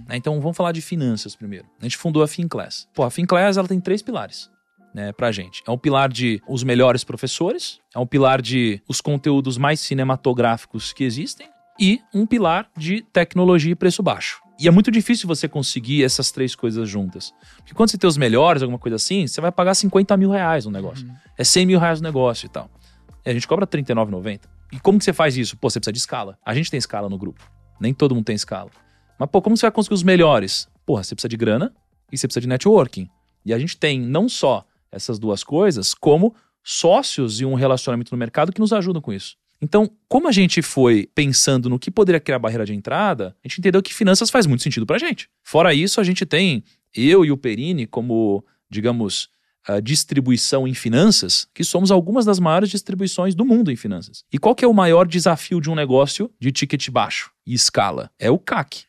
[0.08, 0.16] né?
[0.16, 1.66] Então vamos falar de finanças primeiro.
[1.80, 2.88] A gente fundou a FinClass.
[2.94, 4.50] Pô, a FinClass ela tem três pilares.
[4.92, 5.62] Né, pra gente.
[5.68, 10.92] É um pilar de os melhores professores, é um pilar de os conteúdos mais cinematográficos
[10.92, 14.42] que existem e um pilar de tecnologia e preço baixo.
[14.60, 17.32] E é muito difícil você conseguir essas três coisas juntas.
[17.56, 20.66] Porque quando você tem os melhores, alguma coisa assim, você vai pagar 50 mil reais
[20.66, 21.10] no negócio.
[21.38, 22.70] É 100 mil reais no negócio e tal.
[23.24, 24.40] E a gente cobra R$ 39,90.
[24.70, 25.56] E como que você faz isso?
[25.56, 26.38] Pô, você precisa de escala.
[26.44, 27.42] A gente tem escala no grupo.
[27.80, 28.70] Nem todo mundo tem escala.
[29.18, 30.68] Mas, pô, como você vai conseguir os melhores?
[30.84, 31.74] Porra, você precisa de grana
[32.12, 33.08] e você precisa de networking.
[33.46, 38.18] E a gente tem não só essas duas coisas, como sócios e um relacionamento no
[38.18, 39.36] mercado que nos ajudam com isso.
[39.60, 43.58] Então, como a gente foi pensando no que poderia criar barreira de entrada, a gente
[43.58, 45.28] entendeu que finanças faz muito sentido pra gente.
[45.42, 49.28] Fora isso, a gente tem eu e o Perini como, digamos,
[49.66, 54.24] a distribuição em finanças, que somos algumas das maiores distribuições do mundo em finanças.
[54.32, 58.10] E qual que é o maior desafio de um negócio de ticket baixo e escala?
[58.18, 58.84] É o CAC,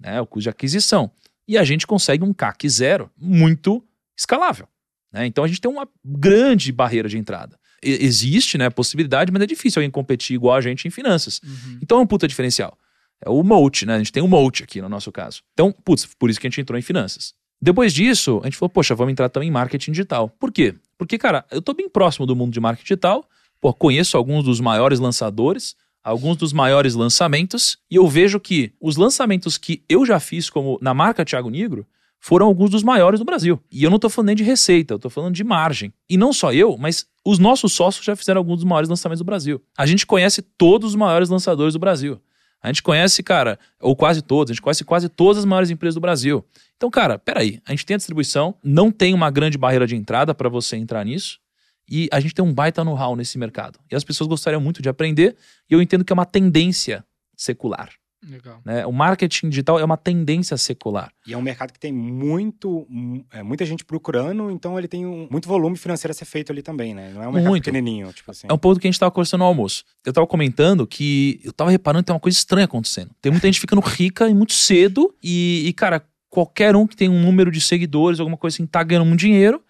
[0.00, 0.20] né?
[0.20, 1.10] o custo de aquisição.
[1.46, 3.84] E a gente consegue um CAC zero muito
[4.18, 4.66] escalável.
[5.12, 5.26] né?
[5.26, 7.58] Então a gente tem uma grande barreira de entrada.
[7.84, 11.40] Existe né, possibilidade, mas é difícil alguém competir igual a gente em finanças.
[11.44, 11.78] Uhum.
[11.82, 12.78] Então é um puta diferencial.
[13.20, 13.94] É o moat, né?
[13.94, 15.42] A gente tem um moat aqui no nosso caso.
[15.52, 17.34] Então, putz, por isso que a gente entrou em finanças.
[17.60, 20.28] Depois disso, a gente falou, poxa, vamos entrar também em marketing digital.
[20.28, 20.74] Por quê?
[20.98, 23.24] Porque, cara, eu tô bem próximo do mundo de marketing digital,
[23.60, 28.96] pô, conheço alguns dos maiores lançadores, alguns dos maiores lançamentos, e eu vejo que os
[28.96, 31.86] lançamentos que eu já fiz como na marca Thiago Negro
[32.24, 33.60] foram alguns dos maiores do Brasil.
[33.70, 35.92] E eu não tô falando nem de receita, eu tô falando de margem.
[36.08, 39.26] E não só eu, mas os nossos sócios já fizeram alguns dos maiores lançamentos do
[39.26, 39.62] Brasil.
[39.76, 42.18] A gente conhece todos os maiores lançadores do Brasil.
[42.62, 45.96] A gente conhece, cara, ou quase todos, a gente conhece quase todas as maiores empresas
[45.96, 46.42] do Brasil.
[46.78, 50.34] Então, cara, peraí, a gente tem a distribuição, não tem uma grande barreira de entrada
[50.34, 51.38] para você entrar nisso,
[51.86, 53.78] e a gente tem um baita know-how nesse mercado.
[53.92, 55.36] E as pessoas gostariam muito de aprender,
[55.68, 57.04] e eu entendo que é uma tendência
[57.36, 57.90] secular.
[58.28, 58.60] Legal.
[58.64, 58.86] Né?
[58.86, 61.10] O marketing digital é uma tendência secular.
[61.26, 65.04] E é um mercado que tem muito, mu- é, muita gente procurando, então ele tem
[65.06, 67.10] um- muito volume financeiro a ser feito ali também, né?
[67.12, 67.64] Não é um mercado Muito.
[67.64, 68.46] pequenininho, tipo assim.
[68.48, 69.84] É um ponto que a gente estava conversando no almoço.
[70.04, 73.10] Eu estava comentando que eu estava reparando que tem uma coisa estranha acontecendo.
[73.20, 77.08] Tem muita gente ficando rica e muito cedo, e, e, cara, qualquer um que tem
[77.08, 79.62] um número de seguidores, alguma coisa assim, tá ganhando muito dinheiro.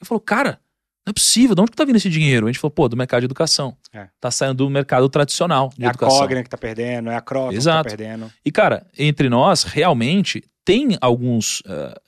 [0.00, 0.58] Eu falo, cara,
[1.04, 2.46] não é possível, de onde que tá vindo esse dinheiro?
[2.46, 3.76] A gente falou, pô, do mercado de educação.
[3.92, 4.08] É.
[4.20, 6.18] Tá saindo do mercado tradicional de é a educação.
[6.18, 8.32] Cogna que tá perdendo, é a Croton que tá perdendo.
[8.44, 11.62] E, cara, entre nós, realmente, tem alguns.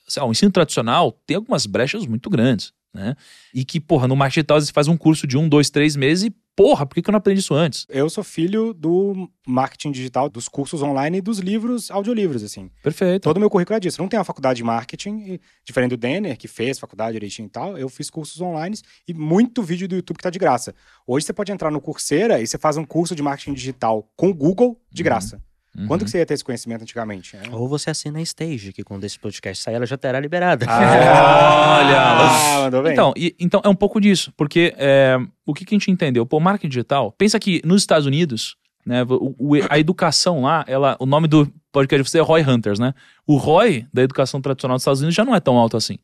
[0.07, 3.15] sei lá, o ensino tradicional tem algumas brechas muito grandes, né?
[3.53, 6.23] E que, porra, no marketing digital você faz um curso de um, dois, três meses
[6.23, 7.85] e, porra, por que, eu não aprendi isso antes?
[7.89, 12.71] Eu sou filho do marketing digital, dos cursos online e dos livros, audiolivros, assim.
[12.81, 13.23] Perfeito.
[13.23, 14.01] Todo o meu currículo é disso.
[14.01, 17.77] Não tenho uma faculdade de marketing, diferente do Denner, que fez faculdade direitinho e tal.
[17.77, 18.77] Eu fiz cursos online
[19.07, 20.73] e muito vídeo do YouTube que tá de graça.
[21.05, 24.29] Hoje você pode entrar no Coursera e você faz um curso de marketing digital com
[24.29, 25.41] o Google de graça.
[25.77, 25.87] Uhum.
[25.87, 27.35] Quando que você ia ter esse conhecimento antigamente?
[27.35, 27.43] né?
[27.51, 30.65] Ou você assina a Stage, que quando esse podcast sair, ela já terá liberada.
[30.65, 32.93] Olha Ah, mandou bem.
[32.93, 36.25] Então, e- então é um pouco disso, porque é, o que, que a gente entendeu?
[36.25, 40.95] Pô, marketing digital, pensa que nos Estados Unidos, né, o- o- a educação lá, ela,
[40.99, 42.93] o nome do podcast de você é Roy Hunters, né?
[43.27, 45.97] O ROI da educação tradicional dos Estados Unidos já não é tão alto assim,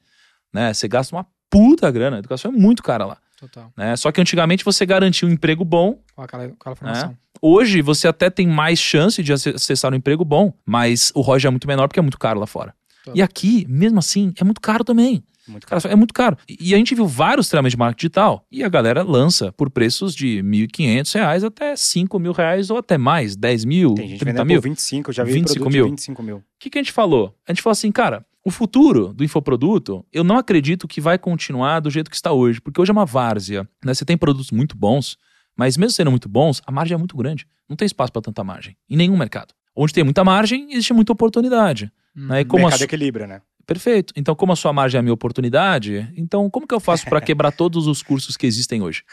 [0.53, 0.73] né?
[0.73, 3.73] Você gasta uma puta grana, a educação é muito cara lá, Total.
[3.75, 3.95] né?
[3.97, 7.17] Só que antigamente você garantia um emprego bom, Com aquela, com aquela formação.
[7.41, 11.41] Hoje você até tem mais chance de ace- acessar um emprego bom, mas o ROI
[11.45, 12.73] é muito menor porque é muito caro lá fora.
[13.04, 13.12] Tá.
[13.15, 15.23] E aqui, mesmo assim, é muito caro também.
[15.47, 16.38] Muito Cara, é muito caro.
[16.47, 20.13] E a gente viu vários treinamentos de marketing digital e a galera lança por preços
[20.13, 24.34] de 1.500 reais até 5 mil reais ou até mais, 10 mil, Tem gente 30
[24.43, 24.62] vendendo mil.
[24.62, 25.86] por 25, eu já vi 25 produto mil.
[25.86, 26.38] de 25 mil.
[26.38, 27.36] O que, que a gente falou?
[27.47, 31.80] A gente falou assim, cara, o futuro do infoproduto, eu não acredito que vai continuar
[31.80, 33.67] do jeito que está hoje, porque hoje é uma várzea.
[33.84, 33.93] Né?
[33.93, 35.17] Você tem produtos muito bons,
[35.56, 37.45] mas mesmo sendo muito bons, a margem é muito grande.
[37.69, 38.75] Não tem espaço para tanta margem.
[38.89, 39.54] Em nenhum mercado.
[39.75, 41.91] Onde tem muita margem, existe muita oportunidade.
[42.15, 42.27] Uhum.
[42.27, 42.41] Né?
[42.41, 43.41] E O mercado su- equilibra, né?
[43.65, 44.12] Perfeito.
[44.17, 47.21] Então, como a sua margem é a minha oportunidade, então como que eu faço para
[47.21, 49.04] quebrar todos os cursos que existem hoje?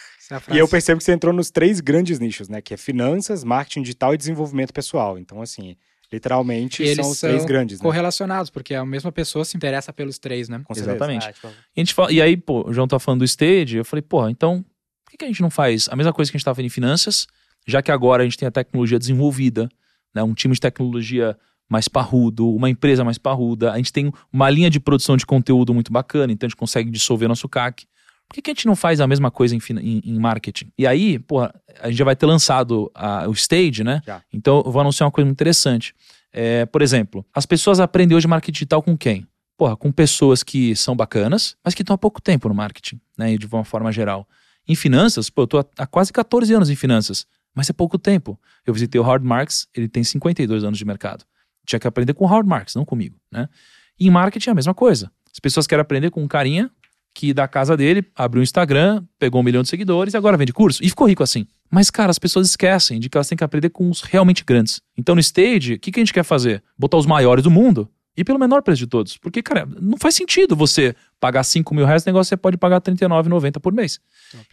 [0.51, 2.61] É E eu percebo que você entrou nos três grandes nichos, né?
[2.61, 5.19] Que é finanças, marketing digital e desenvolvimento pessoal.
[5.19, 5.77] Então, assim,
[6.13, 7.83] literalmente E eles são os três são grandes, né?
[7.83, 10.61] correlacionados, porque a mesma pessoa se interessa pelos três, né?
[10.65, 10.73] Com.
[10.73, 11.27] Exatamente.
[11.29, 13.77] Ah, tipo, E, a gente fala- e aí, pô, o João tá falando do stage,
[13.77, 14.65] eu falei, porra, então,
[15.05, 16.67] por que, que a gente não faz a mesma coisa que a gente tá fazendo
[16.67, 17.27] em finanças,
[17.67, 19.69] já que agora a gente tem a tecnologia desenvolvida,
[20.15, 21.37] né, um time de tecnologia
[21.69, 25.75] mais parrudo, uma empresa mais parruda, a gente tem uma linha de produção de conteúdo
[25.75, 27.87] muito bacana, então a gente consegue dissolver nosso CAC.
[28.29, 30.71] Por que, que a gente não faz a mesma coisa em, em- em marketing?
[30.77, 34.03] E aí, porra, a gente já vai ter lançado a- o stage, né?
[34.07, 34.23] Já.
[34.33, 35.95] Então eu vou anunciar uma coisa muito interessante.
[36.33, 39.27] É, por exemplo, as pessoas aprendem hoje marketing digital com quem?
[39.57, 43.37] Porra, com pessoas que são bacanas, mas que estão há pouco tempo no marketing, né?
[43.37, 44.29] De uma forma geral.
[44.67, 47.99] Em finanças, pô, eu tô há, há quase 14 anos em finanças, mas é pouco
[47.99, 48.39] tempo.
[48.67, 51.25] Eu visitei o Howard Marks, ele tem 52 anos de mercado.
[51.67, 53.49] Tinha que aprender com o Howard Marks, não comigo, né?
[53.99, 55.11] E em marketing é a mesma coisa.
[55.33, 56.71] As pessoas querem aprender com um carinha
[57.15, 60.53] que da casa dele abriu um Instagram, pegou um milhão de seguidores e agora vende
[60.53, 60.83] curso.
[60.85, 61.47] E ficou rico assim.
[61.71, 64.81] Mas, cara, as pessoas esquecem de que elas têm que aprender com os realmente grandes.
[64.97, 66.63] Então, no stage, o que, que a gente quer fazer?
[66.79, 69.17] Botar os maiores do mundo e pelo menor preço de todos.
[69.17, 72.77] Porque, cara, não faz sentido você pagar 5 mil reais, o negócio você pode pagar
[72.77, 74.01] R$39,90 por mês.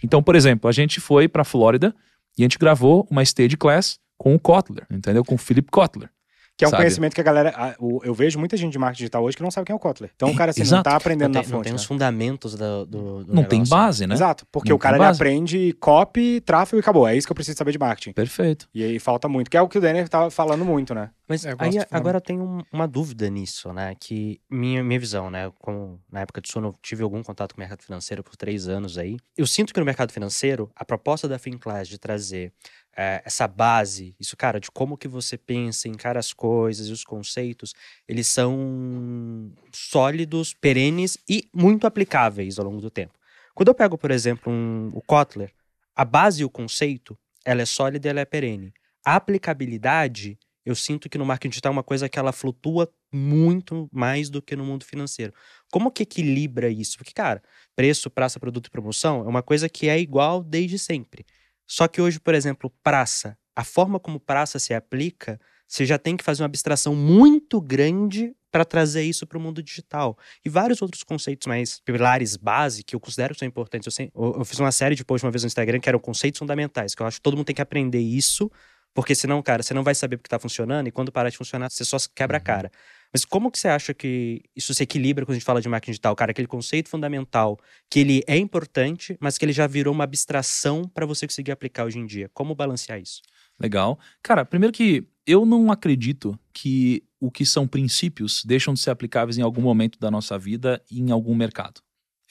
[0.04, 1.96] Então, por exemplo, a gente foi pra Flórida
[2.38, 5.24] e a gente gravou uma stage class com o Kotler, entendeu?
[5.24, 6.10] Com o Philip Kotler.
[6.58, 6.84] Que é um sabe?
[6.84, 7.76] conhecimento que a galera.
[8.04, 10.10] eu vejo muita gente de marketing digital hoje que não sabe quem é o Kotler.
[10.16, 11.64] Então o cara assim, não tá aprendendo não na tem, não fonte.
[11.66, 11.76] tem né?
[11.76, 13.76] os fundamentos do, do, do Não tem negócio.
[13.76, 14.16] base, né?
[14.16, 17.06] Exato, porque Não o cara ele aprende copy, tráfego e acabou.
[17.08, 18.14] É isso que eu preciso saber de marketing.
[18.14, 18.70] Perfeito.
[18.74, 21.10] E aí falta muito, que é o que o Denner tava falando muito, né?
[21.28, 23.94] Mas É, eu aí, agora eu tenho um- uma dúvida nisso, né?
[24.00, 25.52] Que minha, minha visão, né?
[25.60, 28.68] Como na época de sono eu tive algum contato com o mercado financeiro por três
[28.68, 29.18] anos aí.
[29.36, 32.54] Eu sinto que no mercado financeiro, a proposta da FinClass de trazer
[32.98, 37.04] eh, essa base, isso, cara, de como que você pensa, encara as coisas e os
[37.04, 37.74] conceitos,
[38.08, 43.14] eles são sólidos, perenes e muito aplicáveis ao longo do tempo.
[43.54, 45.52] Quando eu pego, por exemplo, um- o Kotler,
[45.96, 48.74] a base e o conceito, ela é sólida e ela é perene.
[49.06, 53.88] A aplicabilidade, eu sinto que no marketing digital é uma coisa que ela flutua muito
[53.94, 55.34] mais do que no mundo financeiro.
[55.72, 56.98] Como que equilibra isso?
[56.98, 57.42] Porque, cara,
[57.76, 61.26] preço, praça, produto e promoção é uma coisa que é igual desde sempre.
[61.68, 66.16] Só que hoje, por exemplo, praça, a forma como praça se aplica, você já tem
[66.16, 70.18] que fazer uma abstração muito grande para trazer isso para o mundo digital.
[70.46, 73.86] E vários outros conceitos mais pilares base que eu considero que são importantes.
[73.86, 76.00] Eu, sem- eu- eu fiz uma série de posts uma vez no Instagram que eram
[76.00, 78.50] conceitos fundamentais, que eu acho que todo mundo tem que aprender isso
[78.94, 81.70] Porque senão, cara, você não vai saber porque tá funcionando e quando parar de funcionar,
[81.70, 82.72] você só quebra a cara.
[83.16, 85.92] Mas como que você acha que isso se equilibra quando a gente fala de marketing
[85.92, 86.14] digital?
[86.18, 87.58] Cara, aquele conceito fundamental
[87.90, 91.86] que ele é importante, mas que ele já virou uma abstração para você conseguir aplicar
[91.86, 92.30] hoje em dia.
[92.34, 93.22] Como balancear isso?
[93.58, 93.98] Legal.
[94.22, 99.38] Cara, primeiro que eu não acredito que o que são princípios deixam de ser aplicáveis
[99.38, 101.80] em algum momento da nossa vida e em algum mercado.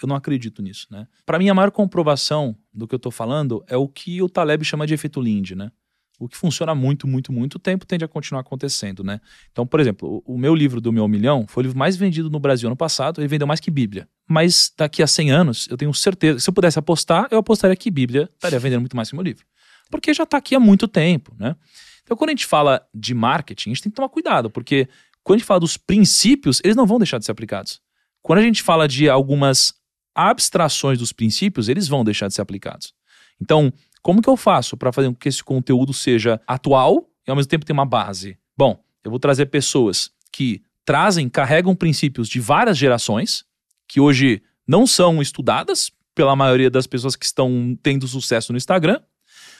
[0.02, 1.08] Eu não acredito nisso, né?
[1.24, 4.62] Para mim, a maior comprovação do que eu tô falando é o que o Taleb
[4.62, 5.72] chama de efeito Lindy, né?
[6.18, 9.20] O que funciona muito, muito, muito tempo tende a continuar acontecendo, né?
[9.50, 12.38] Então, por exemplo, o, meu livro do meu milhão foi o livro mais vendido no
[12.38, 14.09] Brasil ano passado, ele vendeu mais que Bíblia.
[14.29, 17.90] Mas daqui a 100 anos, eu tenho certeza, se eu pudesse apostar, eu apostaria que
[17.90, 19.44] Bíblia estaria vendendo muito mais que o meu livro.
[19.90, 21.57] Porque já está aqui há muito tempo, né?
[22.05, 24.88] Então, quando a gente fala de marketing, a gente tem que tomar cuidado, porque
[25.22, 27.81] quando a gente fala dos princípios, eles não vão deixar de ser aplicados.
[28.22, 29.74] Quando a gente fala de algumas
[30.14, 32.94] abstrações dos princípios, eles vão deixar de ser aplicados.
[33.40, 33.72] Então,
[34.04, 37.48] como que eu faço para fazer com que esse conteúdo seja atual e ao mesmo
[37.48, 38.36] tempo tenha uma base?
[38.54, 43.46] Bom, eu vou trazer pessoas que trazem, carregam princípios de várias gerações,
[43.88, 49.00] que hoje não são estudadas pela maioria das pessoas que estão tendo sucesso no Instagram,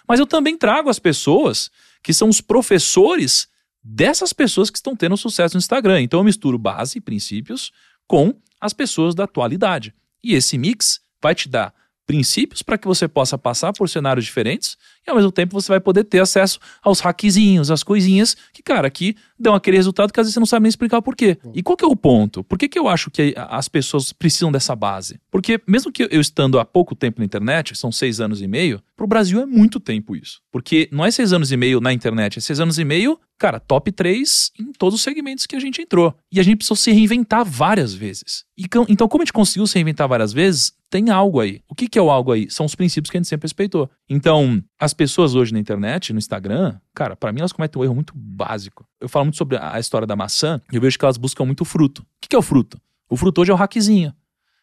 [0.07, 1.70] mas eu também trago as pessoas
[2.02, 3.48] que são os professores
[3.83, 6.02] dessas pessoas que estão tendo sucesso no Instagram.
[6.02, 7.72] Então eu misturo base e princípios
[8.07, 9.94] com as pessoas da atualidade.
[10.22, 11.72] E esse mix vai te dar
[12.07, 15.81] princípios para que você possa passar por cenários diferentes e ao mesmo tempo você vai
[15.81, 20.26] poder ter acesso aos hackzinhos, às coisinhas que, cara, aqui dão aquele resultado que às
[20.26, 21.38] vezes você não sabe nem explicar por quê.
[21.54, 22.42] E qual que é o ponto?
[22.42, 25.20] Por que, que eu acho que as pessoas precisam dessa base?
[25.30, 28.83] Porque mesmo que eu estando há pouco tempo na internet, são seis anos e meio,
[28.96, 30.40] para o Brasil é muito tempo isso.
[30.50, 33.61] Porque não é seis anos e meio na internet, é seis anos e meio, cara,
[33.61, 36.14] top 3 em todos os segmentos que a gente entrou.
[36.33, 38.44] E a gente precisou se reinventar várias vezes.
[38.88, 41.61] Então, como a gente conseguiu se reinventar várias vezes, tem algo aí.
[41.68, 42.48] O que, que é o algo aí?
[42.50, 43.90] São os princípios que a gente sempre respeitou.
[44.09, 47.94] Então, as pessoas hoje na internet, no Instagram, cara, para mim elas cometem um erro
[47.94, 48.87] muito básico.
[49.00, 51.64] Eu falo muito sobre a história da maçã e eu vejo que elas buscam muito
[51.64, 52.02] fruto.
[52.02, 52.80] O que, é o fruto?
[53.09, 54.14] O fruto hoje é o hackzinho.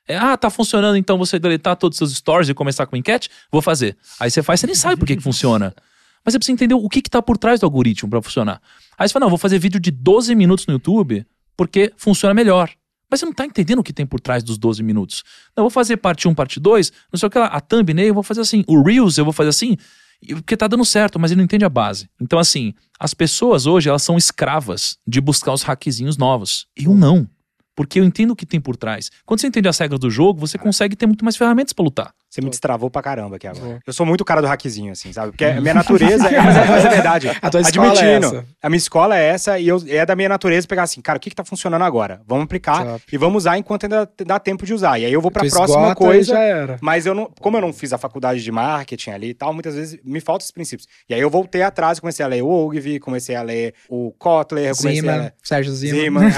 [0.08, 3.30] É, ah, tá funcionando, então você deletar todos os seus stories e começar com enquete?
[3.52, 3.98] Vou fazer.
[4.20, 5.76] Aí você faz, você nem sabe por que, que funciona.
[6.24, 8.62] Mas você precisa entender o que, que tá por trás do algoritmo para funcionar.
[8.98, 12.72] Aí você fala, não, vou fazer vídeo de 12 minutos no YouTube porque funciona melhor.
[13.10, 15.24] Mas você não tá entendendo o que tem por trás dos 12 minutos.
[15.56, 18.14] Não, vou fazer parte 1, parte 2, não sei o que lá, a thumbnail eu
[18.14, 19.78] vou fazer assim, o Reels eu vou fazer assim,
[20.28, 22.10] porque tá dando certo, mas ele não entende a base.
[22.20, 26.68] Então, assim, as pessoas hoje, elas são escravas de buscar os hackzinhos novos.
[26.76, 27.28] Eu não.
[27.76, 29.10] Porque eu entendo o que tem por trás.
[29.26, 32.14] Quando você entende as regras do jogo, você consegue ter muito mais ferramentas para lutar.
[32.32, 33.82] Você me destravou pra caramba aqui agora.
[33.86, 35.32] Eu sou muito cara do hackzinho, assim, sabe?
[35.34, 36.30] Porque a minha natureza.
[36.30, 37.30] é, mas, é, mas é verdade.
[37.42, 38.26] A tua escola é Admitindo.
[38.38, 38.46] essa.
[38.64, 41.20] A minha escola é essa e eu, é da minha natureza pegar assim, cara, o
[41.20, 42.22] que, que tá funcionando agora?
[42.26, 43.04] Vamos aplicar Top.
[43.12, 44.98] e vamos usar enquanto ainda dá tempo de usar.
[44.98, 46.34] E aí eu vou pra Tu próxima coisa.
[46.34, 46.78] já era.
[46.80, 49.76] Mas eu não, como eu não fiz a faculdade de marketing ali e tal, muitas
[49.76, 50.88] vezes me faltam esses princípios.
[51.10, 54.74] E aí eu voltei atrás, comecei a ler o Ogilvy, comecei a ler o Kotler,
[54.76, 56.00] comecei a Zima, ler Sérgio Zima.
[56.00, 56.26] Zima.
[56.26, 56.32] é.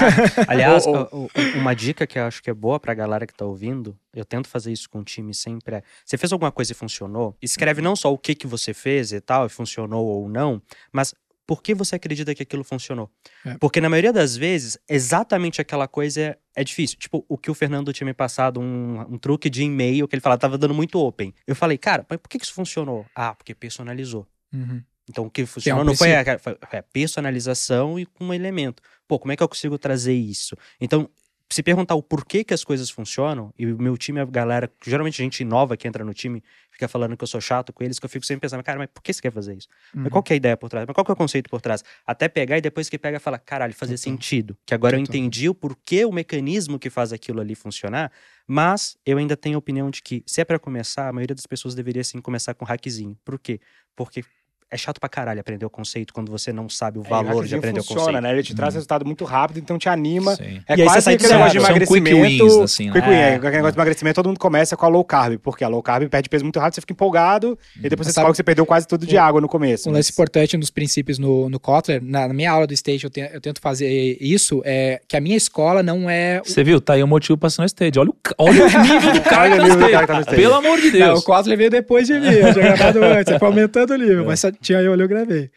[0.48, 3.44] Aliás, o- o- uma dica que eu acho que é boa pra galera que tá
[3.44, 6.74] ouvindo, eu tento fazer isso com o time sempre é, você fez alguma coisa e
[6.74, 7.36] funcionou?
[7.42, 11.14] Escreve não só o que que você fez e tal, e funcionou ou não, mas
[11.46, 13.10] por que você acredita que aquilo funcionou?
[13.44, 13.56] É.
[13.58, 16.98] Porque na maioria das vezes, exatamente aquela coisa é, é difícil.
[16.98, 20.22] Tipo, o que o Fernando tinha me passado, um, um truque de e-mail, que ele
[20.22, 21.34] falava, tava dando muito open.
[21.46, 23.04] Eu falei, cara, mas por que que isso funcionou?
[23.14, 24.26] Ah, porque personalizou.
[24.52, 24.82] Uhum.
[25.08, 28.82] Então, o que funcionou um não foi a, foi a personalização e com um elemento.
[29.06, 30.56] Pô, como é que eu consigo trazer isso?
[30.80, 31.10] Então,
[31.54, 35.18] se perguntar o porquê que as coisas funcionam, e o meu time, a galera, geralmente
[35.18, 38.04] gente nova que entra no time, fica falando que eu sou chato com eles, que
[38.04, 39.68] eu fico sempre pensando, cara, mas por que você quer fazer isso?
[39.94, 40.84] Mas qual que é a ideia por trás?
[40.84, 41.84] Mas qual que é o conceito por trás?
[42.04, 44.12] Até pegar e depois que pega, fala, caralho, fazia Total.
[44.12, 44.56] sentido.
[44.66, 48.10] Que agora eu entendi o porquê, o mecanismo que faz aquilo ali funcionar,
[48.48, 51.46] mas eu ainda tenho a opinião de que, se é pra começar, a maioria das
[51.46, 53.16] pessoas deveria sim começar com hackzinho.
[53.24, 53.60] Por quê?
[53.94, 54.24] Porque
[54.74, 57.24] é chato pra caralho aprender o conceito quando você não sabe o É, o valor
[57.26, 58.22] de hackzinho aprender funciona, o conceito.
[58.22, 58.32] né?
[58.32, 60.34] Ele te traz resultado muito rápido, então te anima.
[60.36, 60.60] Sim.
[60.68, 62.44] É E aí você quase sai aquele negócio de quick emagrecimento.
[62.46, 62.92] wins, assim, né?
[62.92, 65.38] quick win, É, é, aquele negócio de emagrecimento, todo mundo começa com a low carb,
[65.38, 68.30] porque a low carb perde peso muito rápido, você fica empolgado, e depois você Sabe-
[68.30, 69.88] que você perdeu quase tudo de Um- água no começo.
[69.88, 73.04] Um mas- lance importante nos princípios no, no Kotler, na, na minha aula do Stage
[73.04, 76.40] eu, te- eu tento fazer isso, é que a minha escola não é...
[76.44, 76.80] Você viu?
[76.80, 77.98] Tá aí o motivo pra ser no stage.
[77.98, 79.92] Olha o, olha o nível do cara, Olha o que tá no do stage.
[79.92, 80.40] cara que tá no stage.
[80.42, 81.20] Pelo amor de Não, Deus.
[81.20, 84.40] o Kotler veio depois de mim, eu tinha gravado antes, fui aumentando o nível, mas
[84.40, 85.50] só tinha eu ali, eu gravei.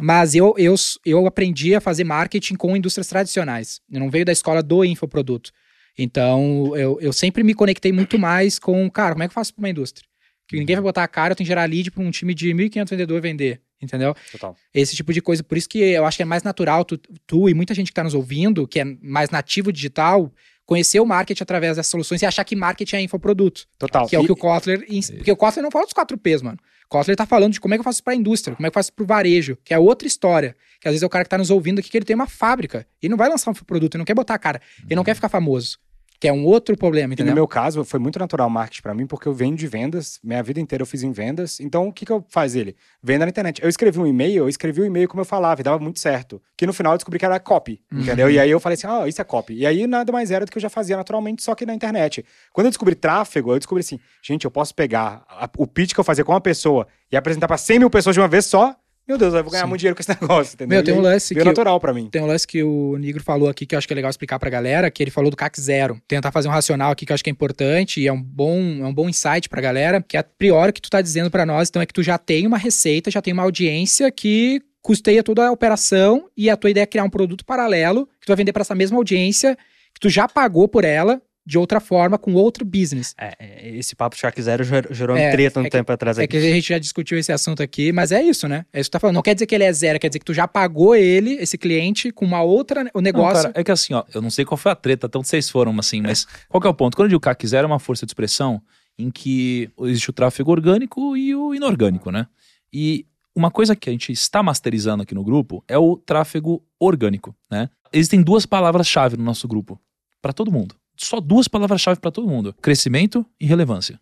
[0.00, 3.80] Mas eu, eu, eu aprendi a fazer marketing com indústrias tradicionais.
[3.90, 5.50] Eu não veio da escola do infoproduto.
[5.98, 9.52] Então, eu, eu sempre me conectei muito mais com, cara, como é que eu faço
[9.52, 10.06] para uma indústria?
[10.46, 12.48] Que ninguém vai botar a cara, eu tenho que gerar lead para um time de
[12.54, 14.14] 1.500 vendedores vender, entendeu?
[14.30, 14.56] Total.
[14.72, 15.42] Esse tipo de coisa.
[15.42, 17.92] Por isso que eu acho que é mais natural tu, tu e muita gente que
[17.92, 20.32] está nos ouvindo, que é mais nativo digital,
[20.68, 23.64] conhecer o marketing através dessas soluções e achar que marketing é infoproduto.
[23.78, 24.06] Total.
[24.06, 24.84] Que é o que o Kotler.
[25.16, 26.58] Porque o Kotler não fala dos 4 Ps, mano.
[26.84, 28.70] O Kotler tá falando de como é que eu faço isso pra indústria, como é
[28.70, 30.54] que eu faço isso pro varejo, que é outra história.
[30.78, 32.26] Que às vezes é o cara que tá nos ouvindo aqui que ele tem uma
[32.26, 35.04] fábrica e não vai lançar um produto, ele não quer botar a cara, ele não
[35.04, 35.78] quer ficar famoso.
[36.20, 37.30] Que é um outro problema, E entendeu?
[37.30, 40.18] no meu caso, foi muito natural o marketing pra mim, porque eu venho de vendas,
[40.22, 41.60] minha vida inteira eu fiz em vendas.
[41.60, 42.74] Então, o que, que eu faz ele?
[43.00, 43.62] Venda na internet.
[43.62, 46.42] Eu escrevi um e-mail, eu escrevi o e-mail como eu falava, e dava muito certo.
[46.56, 48.00] Que no final eu descobri que era copy, Uhum.
[48.00, 48.28] entendeu?
[48.28, 49.54] E aí eu falei assim, ah, isso é copy.
[49.54, 52.24] E aí nada mais era do que eu já fazia naturalmente, só que na internet.
[52.52, 56.00] Quando eu descobri tráfego, eu descobri assim, gente, eu posso pegar a- o pitch que
[56.00, 58.74] eu fazia com uma pessoa e apresentar pra 100 mil pessoas de uma vez só.
[59.08, 59.68] Meu Deus, eu vou ganhar Sim.
[59.70, 60.76] muito dinheiro com esse negócio, entendeu?
[60.76, 62.10] Meu, tem um lance que natural pra mim.
[62.10, 64.38] Tem um lance que o Nigro falou aqui que eu acho que é legal explicar
[64.38, 65.98] pra galera, que ele falou do CAC zero.
[66.06, 68.60] Tentar fazer um racional aqui que eu acho que é importante e é um bom,
[68.82, 71.70] é um bom insight pra galera, que a priori que tu tá dizendo pra nós,
[71.70, 75.46] então é que tu já tem uma receita, já tem uma audiência que custeia toda
[75.46, 78.52] a operação e a tua ideia é criar um produto paralelo que tu vai vender
[78.52, 79.56] pra essa mesma audiência
[79.94, 83.14] que tu já pagou por ela de outra forma com outro business.
[83.18, 85.90] É, é, esse papo de Shark Zero ger- gerou É, treta um é que- tempo
[85.90, 86.32] atrás É aqui.
[86.32, 88.66] que a gente já discutiu esse assunto aqui, mas é isso, né?
[88.70, 89.14] É isso que tu tá falando.
[89.14, 91.56] Não quer dizer que ele é zero, quer dizer que tu já pagou ele, esse
[91.56, 93.44] cliente, com uma outra, o Não, negócio.
[93.44, 95.74] cara, é que assim, ó, eu não sei qual foi a treta, tanto vocês foram
[95.78, 96.94] assim, mas qual que é o ponto?
[96.96, 98.60] Quando eu digo CAC zero é uma força de expressão
[98.98, 102.26] em que existe o tráfego orgânico e o inorgânico, né?
[102.70, 107.34] E uma coisa que a gente está masterizando aqui no grupo é o tráfego orgânico,
[107.50, 107.70] né?
[107.90, 109.80] Existem duas palavras-chave no nosso grupo,
[110.20, 110.74] para todo mundo.
[110.98, 114.00] Só duas palavras-chave para todo mundo: crescimento e relevância.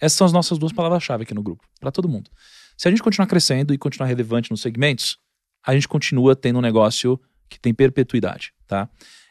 [0.00, 2.30] Essas são as nossas duas palavras-chave aqui no grupo, para todo mundo.
[2.76, 5.18] Se a gente continuar crescendo e continuar relevante nos segmentos,
[5.66, 8.88] a gente continua tendo um negócio que tem perpetuidade, tá?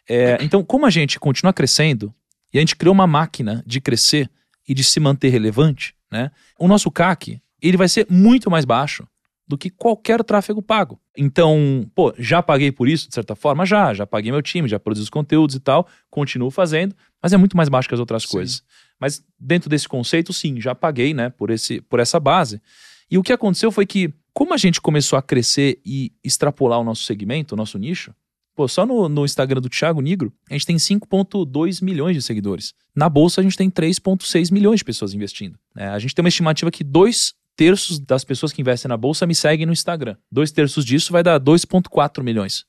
[0.10, 2.14] É, então, como a gente continua crescendo
[2.54, 4.30] e a gente criou uma máquina de crescer
[4.68, 6.32] e de se manter relevante, né?
[6.60, 9.08] O nosso CAC, ele vai ser muito mais baixo
[9.48, 11.00] do que qualquer tráfego pago.
[11.16, 13.66] Então, pô, já paguei por isso, de certa forma?
[13.66, 17.38] Já, já paguei meu time, já produzi os conteúdos e tal, continuo fazendo, mas é
[17.38, 18.30] muito mais baixo que as outras Sim.
[18.30, 18.64] coisas.
[19.00, 22.62] Mas dentro desse conceito, sim, já paguei, né, por, esse, por essa base.
[23.10, 26.84] E o que aconteceu foi que, como a gente começou a crescer e extrapolar o
[26.84, 28.14] nosso segmento, o nosso nicho,
[28.56, 32.74] pô, só no, no Instagram do Thiago Nigro, a gente tem 5,2 milhões de seguidores.
[32.96, 35.60] Na bolsa, a gente tem 3,6 milhões de pessoas investindo.
[35.76, 35.90] né?
[35.90, 39.34] a gente tem uma estimativa que dois terços das pessoas que investem na bolsa me
[39.34, 40.16] seguem no Instagram.
[40.32, 42.66] Dois terços disso vai dar 2,4 milhões.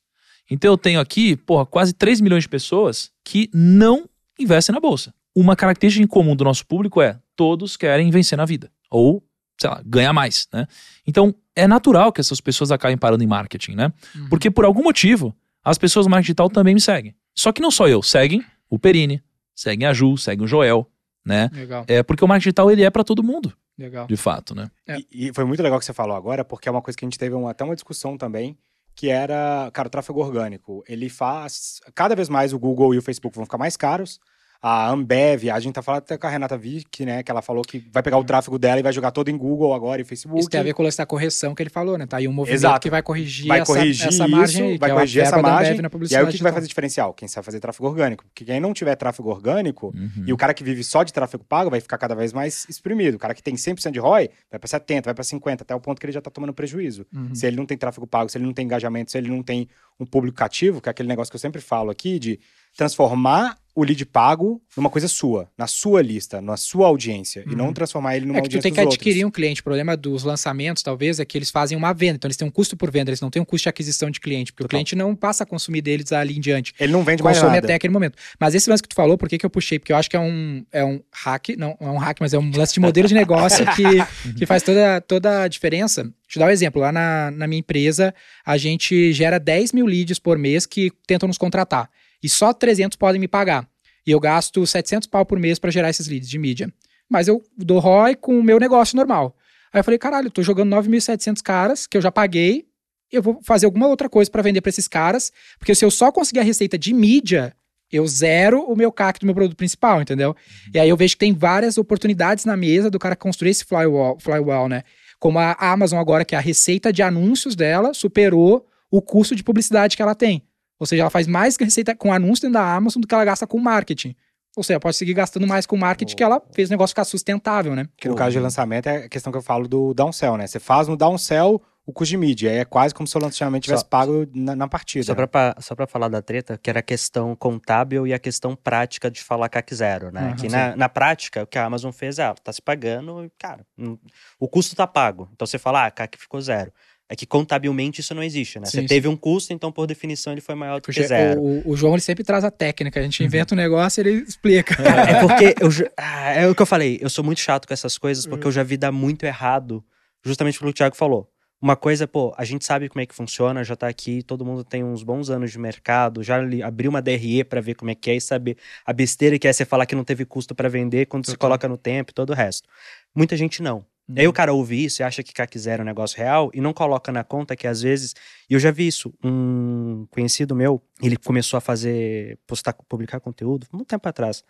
[0.49, 5.13] Então eu tenho aqui, porra, quase 3 milhões de pessoas que não investem na bolsa.
[5.35, 8.71] Uma característica em comum do nosso público é todos querem vencer na vida.
[8.89, 9.23] Ou,
[9.59, 10.65] sei lá, ganhar mais, né?
[11.05, 13.93] Então, é natural que essas pessoas acabem parando em marketing, né?
[14.15, 14.29] Uhum.
[14.29, 17.13] Porque por algum motivo, as pessoas do marketing digital também me seguem.
[17.35, 19.21] Só que não só eu, seguem o Perini,
[19.53, 20.89] seguem a Ju, seguem o Joel,
[21.25, 21.49] né?
[21.53, 24.07] Legal, É porque o marketing digital ele é para todo mundo, legal.
[24.07, 24.69] de fato, né?
[24.87, 24.97] É.
[25.11, 27.07] E, e foi muito legal que você falou agora, porque é uma coisa que a
[27.07, 28.57] gente teve uma- até uma discussão também,
[28.95, 30.83] que era, cara, o tráfego orgânico.
[30.87, 31.79] Ele faz.
[31.93, 34.19] Cada vez mais o Google e o Facebook vão ficar mais caros.
[34.61, 37.23] A Ambev, a gente tá falando até com a Renata Vick, né?
[37.23, 39.73] Que ela falou que vai pegar o tráfego dela e vai jogar todo em Google
[39.73, 40.39] agora e Facebook.
[40.39, 42.05] Isso tem a ver com essa correção que ele falou, né?
[42.05, 42.79] Tá aí um movimento Exato.
[42.79, 45.41] que vai corrigir, vai essa, corrigir essa isso, margem aí, vai corrigir é a essa
[45.41, 45.79] margem.
[46.09, 47.13] E aí o que, vai fazer diferencial?
[47.13, 48.25] Quem sabe fazer tráfego orgânico.
[48.25, 50.23] Porque quem não tiver tráfego orgânico, Uhum.
[50.27, 53.15] e o cara que vive só de tráfego pago vai ficar cada vez mais exprimido.
[53.15, 55.79] O cara que tem 100% de ROI vai para 70, vai para 50, até o
[55.79, 57.05] ponto que ele já tá tomando prejuízo.
[57.13, 57.33] Uhum.
[57.33, 59.67] Se ele não tem tráfego pago, se ele não tem engajamento, se ele não tem
[59.99, 62.39] um público cativo, que é aquele negócio que eu sempre falo aqui de
[62.77, 67.71] transformar o lead pago numa coisa sua, na sua lista, na sua audiência, e não
[67.71, 69.27] transformar ele numa É que tu audiência tem que adquirir outros.
[69.27, 69.61] um cliente.
[69.61, 72.15] O problema dos lançamentos, talvez, é que eles fazem uma venda.
[72.15, 74.19] Então, eles têm um custo por venda, eles não têm um custo de aquisição de
[74.19, 74.79] cliente, porque o Total.
[74.79, 76.73] cliente não passa a consumir deles ali em diante.
[76.79, 77.59] Ele não vende mais nada.
[77.59, 78.17] até aquele momento.
[78.39, 79.77] Mas esse lance que tu falou, por que, que eu puxei?
[79.77, 82.33] Porque eu acho que é um, é um hack, não, não é um hack, mas
[82.33, 83.83] é um lance de modelo de negócio que,
[84.39, 86.01] que faz toda, toda a diferença.
[86.01, 86.81] Deixa eu dar um exemplo.
[86.81, 88.11] Lá na, na minha empresa,
[88.43, 91.91] a gente gera 10 mil leads por mês que tentam nos contratar.
[92.21, 93.67] E só 300 podem me pagar.
[94.05, 96.73] E eu gasto 700 pau por mês para gerar esses leads de mídia.
[97.09, 99.35] Mas eu dou ROI com o meu negócio normal.
[99.71, 102.65] Aí eu falei, caralho, eu tô jogando 9.700 caras que eu já paguei.
[103.11, 105.31] Eu vou fazer alguma outra coisa para vender para esses caras.
[105.59, 107.55] Porque se eu só conseguir a receita de mídia,
[107.91, 110.35] eu zero o meu CAC do meu produto principal, entendeu?
[110.73, 114.17] E aí eu vejo que tem várias oportunidades na mesa do cara construir esse flywall,
[114.19, 114.83] flywall né?
[115.19, 119.95] Como a Amazon agora, que a receita de anúncios dela superou o custo de publicidade
[119.95, 120.43] que ela tem.
[120.79, 123.47] Ou seja, ela faz mais receita com anúncio dentro da Amazon do que ela gasta
[123.47, 124.15] com marketing.
[124.55, 127.03] Ou seja, ela pode seguir gastando mais com marketing que ela fez o negócio ficar
[127.05, 127.87] sustentável, né?
[127.95, 130.47] Que no caso de lançamento é a questão que eu falo do downsell, né?
[130.47, 132.49] Você faz no downsell o custo de mídia.
[132.51, 135.05] Aí é quase como se o lançamento tivesse Só- pago na, na partida.
[135.05, 138.19] Só pra, pa- só pra falar da treta, que era a questão contábil e a
[138.19, 140.21] questão prática de falar CAC zero, né?
[140.29, 143.23] Aham, que na, na prática, o que a Amazon fez é, ela tá se pagando,
[143.25, 143.97] e, cara, hum,
[144.39, 145.29] o custo tá pago.
[145.33, 146.73] Então você fala, ah, CAC ficou zero.
[147.09, 148.65] É que contabilmente isso não existe, né?
[148.65, 148.87] Sim, você sim.
[148.87, 151.39] teve um custo, então por definição ele foi maior do que zero.
[151.41, 152.99] o, o João ele sempre traz a técnica.
[152.99, 154.75] A gente inventa um negócio e ele explica.
[154.75, 157.73] Cara, é porque eu, ah, é o que eu falei, eu sou muito chato com
[157.73, 158.49] essas coisas porque Uhum.
[158.49, 159.81] eu já vi dar muito errado,
[160.23, 161.29] justamente pelo que o Thiago falou.
[161.61, 164.63] Uma coisa, pô, a gente sabe como é que funciona, já tá aqui, todo mundo
[164.63, 167.95] tem uns bons anos de mercado, já li- abriu uma DRE pra ver como é
[167.95, 170.69] que é e saber a besteira que é você falar que não teve custo pra
[170.69, 171.47] vender quando se Total.
[171.49, 172.67] coloca no tempo e todo o resto.
[173.15, 173.83] Muita gente não.
[174.09, 174.15] Uhum.
[174.17, 176.61] Aí o cara ouve isso e acha que CAC zero é um negócio real e
[176.61, 178.13] não coloca na conta que às vezes.
[178.49, 179.13] E eu já vi isso.
[179.23, 184.43] Um conhecido meu, ele começou a fazer, postar, publicar conteúdo muito tempo atrás.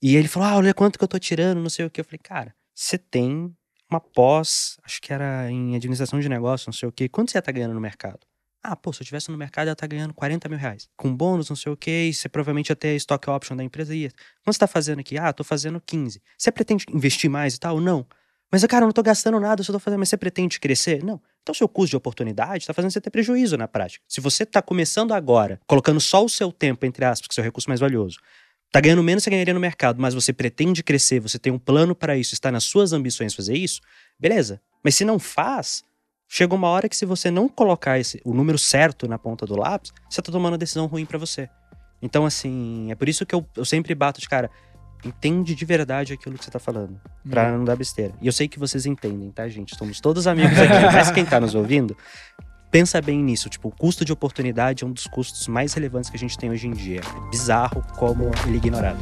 [0.00, 2.00] E ele falou: Ah, olha quanto que eu tô tirando, não sei o que.
[2.00, 3.54] Eu falei, cara, você tem
[3.90, 7.08] uma pós, acho que era em administração de negócio, não sei o que.
[7.08, 8.20] Quanto você ia tá ganhando no mercado?
[8.64, 10.88] Ah, pô, se eu tivesse no mercado, ia estar ganhando 40 mil reais.
[10.96, 13.94] Com bônus, não sei o que, você provavelmente ia ter stock option da empresa.
[13.94, 14.10] Ia.
[14.44, 15.18] Quanto você tá fazendo aqui?
[15.18, 16.22] Ah, tô fazendo 15.
[16.38, 17.80] Você pretende investir mais e tal?
[17.80, 18.06] Não.
[18.52, 20.00] Mas, cara, eu não tô gastando nada, eu só tô fazendo.
[20.00, 21.02] Mas você pretende crescer?
[21.02, 21.18] Não.
[21.42, 24.04] Então, seu custo de oportunidade tá fazendo você ter prejuízo na prática.
[24.06, 27.36] Se você tá começando agora, colocando só o seu tempo, entre aspas, que é o
[27.36, 28.18] seu recurso mais valioso,
[28.70, 31.94] tá ganhando menos que ganharia no mercado, mas você pretende crescer, você tem um plano
[31.94, 33.80] para isso, está nas suas ambições fazer isso,
[34.18, 34.60] beleza.
[34.84, 35.82] Mas se não faz,
[36.28, 39.56] chega uma hora que se você não colocar esse, o número certo na ponta do
[39.56, 41.48] lápis, você tá tomando uma decisão ruim para você.
[42.02, 44.50] Então, assim, é por isso que eu, eu sempre bato de cara.
[45.04, 47.00] Entende de verdade aquilo que você tá falando.
[47.28, 48.12] Pra não dar besteira.
[48.20, 49.76] E eu sei que vocês entendem, tá, gente?
[49.76, 50.72] Somos todos amigos aqui.
[50.92, 51.96] Mas quem tá nos ouvindo,
[52.70, 53.48] pensa bem nisso.
[53.48, 56.50] Tipo, o custo de oportunidade é um dos custos mais relevantes que a gente tem
[56.50, 57.00] hoje em dia.
[57.00, 59.00] É bizarro como ele é ignorado.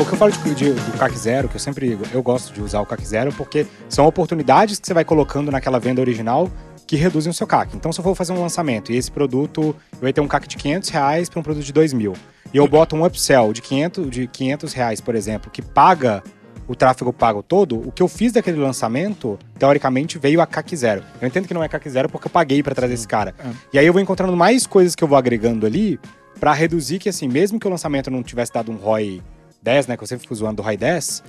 [0.00, 2.62] O que eu falo de, de- do CAC Zero, que eu sempre eu gosto de
[2.62, 6.50] usar o CAC Zero, porque são oportunidades que você vai colocando naquela venda original
[6.86, 7.76] que reduzem o seu CAC.
[7.76, 10.48] Então, se eu for fazer um lançamento e esse produto, eu vai ter um CAC
[10.48, 12.14] de 500 reais para um produto de 2 mil,
[12.52, 16.22] e eu boto um upsell de 500, de 500 reais, por exemplo, que paga
[16.66, 21.02] o tráfego pago todo, o que eu fiz daquele lançamento, teoricamente, veio a CAC zero.
[21.20, 23.34] Eu entendo que não é CAC zero porque eu paguei para trazer esse cara.
[23.38, 23.48] É.
[23.72, 25.98] E aí eu vou encontrando mais coisas que eu vou agregando ali
[26.38, 29.20] para reduzir que, assim, mesmo que o lançamento não tivesse dado um ROI
[29.62, 31.22] 10, né, que eu sempre fui zoando do ROI 10,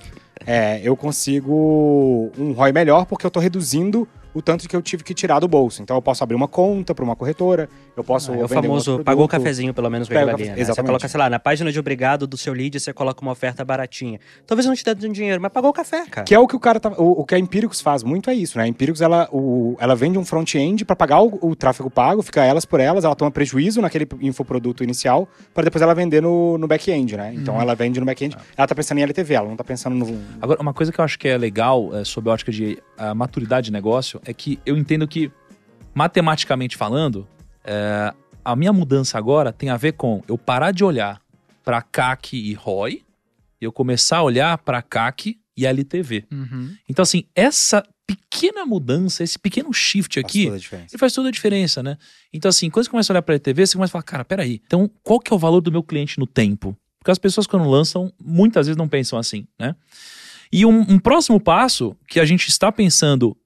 [0.46, 5.04] é, eu consigo um ROI melhor porque eu tô reduzindo o tanto que eu tive
[5.04, 5.82] que tirar do bolso.
[5.82, 8.48] Então eu posso abrir uma conta para uma corretora, eu posso Ah, é o um
[8.48, 10.32] famoso outro pagou o cafezinho, pelo menos, Pega.
[10.32, 10.32] Né?
[10.32, 10.86] Você exatamente.
[10.86, 14.18] coloca, sei lá, na página de obrigado do seu lead, você coloca uma oferta baratinha.
[14.46, 16.24] Talvez não te dê dinheiro, mas pagou o café, cara.
[16.24, 16.90] Que é o que o cara tá.
[16.96, 18.64] O, o que a Empíricos faz muito é isso, né?
[18.64, 22.44] A Empíricos, ela, o, ela vende um front-end para pagar o, o tráfego pago, fica
[22.44, 26.66] elas por elas, ela toma prejuízo naquele infoproduto inicial, para depois ela vender no, no
[26.66, 27.32] back-end, né?
[27.34, 30.18] Então ela vende no back-end, ela tá pensando em LTV, ela não tá pensando no.
[30.40, 33.14] Agora, uma coisa que eu acho que é legal, é, sob a ótica de a
[33.14, 35.30] maturidade de negócio, é que eu entendo que,
[35.94, 37.26] matematicamente falando,
[37.64, 38.12] é,
[38.44, 41.20] a minha mudança agora tem a ver com eu parar de olhar
[41.64, 43.02] para CAC e ROI
[43.60, 46.24] e eu começar a olhar para CAC e LTV.
[46.30, 46.76] Uhum.
[46.88, 50.88] Então, assim, essa pequena mudança, esse pequeno shift Faz aqui, a diferença.
[50.92, 51.96] ele faz toda a diferença, né?
[52.32, 54.24] Então, assim, quando você começa a olhar para a LTV, você começa a falar, cara,
[54.24, 56.76] peraí, então qual que é o valor do meu cliente no tempo?
[56.98, 59.74] Porque as pessoas, quando lançam, muitas vezes não pensam assim, né?
[60.52, 63.36] E um, um próximo passo que a gente está pensando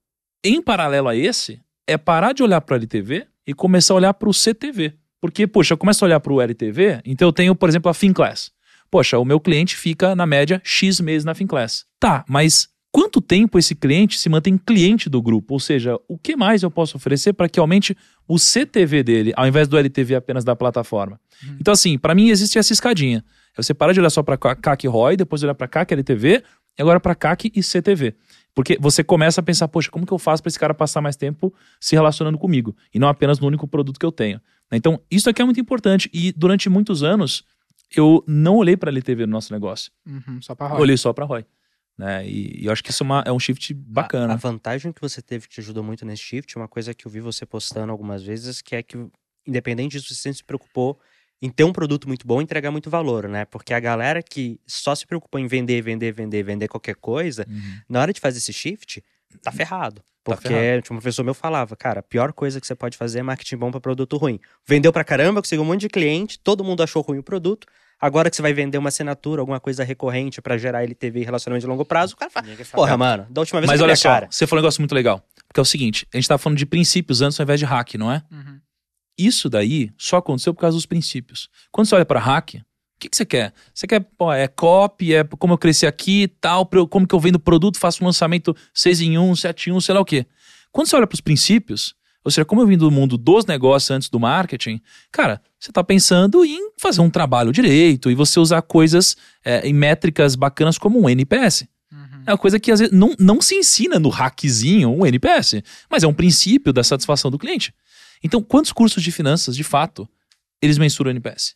[0.43, 4.15] em paralelo a esse é parar de olhar para o LTV e começar a olhar
[4.15, 4.95] para o CTV.
[5.21, 7.95] Porque, poxa, eu começo a olhar para o LTV, então eu tenho, por exemplo, a
[7.95, 8.51] FinClass.
[8.91, 11.85] Poxa, o meu cliente fica, na média, X meses na FinClass.
[11.99, 15.55] Tá, mas quanto tempo esse cliente se mantém cliente do grupo?
[15.55, 17.97] Ou seja, o que mais eu posso oferecer para que aumente
[18.29, 21.21] o CTV dele, ao invés do LTV apenas da plataforma?
[21.61, 23.25] Então, assim, para mim existe essa escadinha.
[23.57, 26.43] É você parar de olhar só para CAC ROI, depois olhar para CAC LTV,
[26.79, 28.15] e agora para CAC e CTV.
[28.57, 31.15] Porque você começa a pensar, poxa, como que eu faço para esse cara passar mais
[31.15, 32.75] tempo se relacionando comigo?
[32.93, 34.41] E não apenas no único produto que eu tenho.
[34.73, 36.09] Então, isso aqui é muito importante.
[36.13, 37.45] E durante muitos anos,
[37.95, 39.93] eu não olhei para LTV no nosso negócio.
[40.07, 40.83] Uhum, só pra Eu roda.
[40.83, 41.45] olhei só para ROI.
[41.99, 42.27] Né?
[42.27, 44.33] E, e eu acho que isso é, uma- é um shift bacana.
[44.33, 47.07] A, a vantagem que você teve que te ajudou muito nesse shift, uma coisa que
[47.07, 48.97] eu vi você postando algumas vezes, que é que,
[49.47, 50.99] independente disso, você sempre se preocupou
[51.43, 53.45] em ter um produto muito bom e entregar muito valor, né?
[53.45, 57.79] Porque a galera que só se preocupou em vender, vender, vender, vender qualquer coisa, Uhum.
[57.89, 59.03] na hora de fazer esse shift,
[59.43, 60.01] tá ferrado.
[60.25, 60.83] Tá Porque ferrado.
[60.83, 63.57] tipo, um professor meu falava, cara, a pior coisa que você pode fazer é marketing
[63.59, 64.41] bom para produto ruim.
[64.67, 67.67] Vendeu pra caramba, conseguiu um monte de cliente, todo mundo achou ruim o produto.
[68.01, 71.63] Agora que você vai vender uma assinatura, alguma coisa recorrente pra gerar LTV e relacionamento
[71.65, 74.09] de longo prazo, o cara fala, porra, mano, da última vez Mas eu olha só,
[74.11, 74.29] cara.
[74.31, 75.23] você falou um negócio muito legal.
[75.49, 77.95] Porque é o seguinte, a gente tá falando de princípios antes ao invés de hack,
[77.95, 78.23] não é?
[78.31, 78.59] Uhum.
[79.19, 81.49] Isso daí só aconteceu por causa dos princípios.
[81.71, 83.53] Quando você olha para hack, o que, que você quer?
[83.75, 87.21] Você quer, pô, é copy, é como eu cresci aqui e tal, como que eu
[87.21, 90.27] vendo produto, faço um lançamento 6 em 1, 7 em 1, sei lá o quê.
[90.73, 91.95] Quando você olha para os princípios,
[92.27, 94.81] Ou seja, como eu vim do mundo dos negócios antes do marketing,
[95.13, 99.73] cara, você está pensando em fazer um trabalho direito e você usar coisas é, em
[99.73, 101.69] métricas bacanas como um NPS.
[102.27, 106.03] É uma coisa que às vezes não, não se ensina no hackzinho, um NPS, mas
[106.03, 107.73] é um princípio da satisfação do cliente.
[108.23, 110.09] Então, quantos cursos de finanças, de fato,
[110.63, 111.55] eles mensuram o NPS?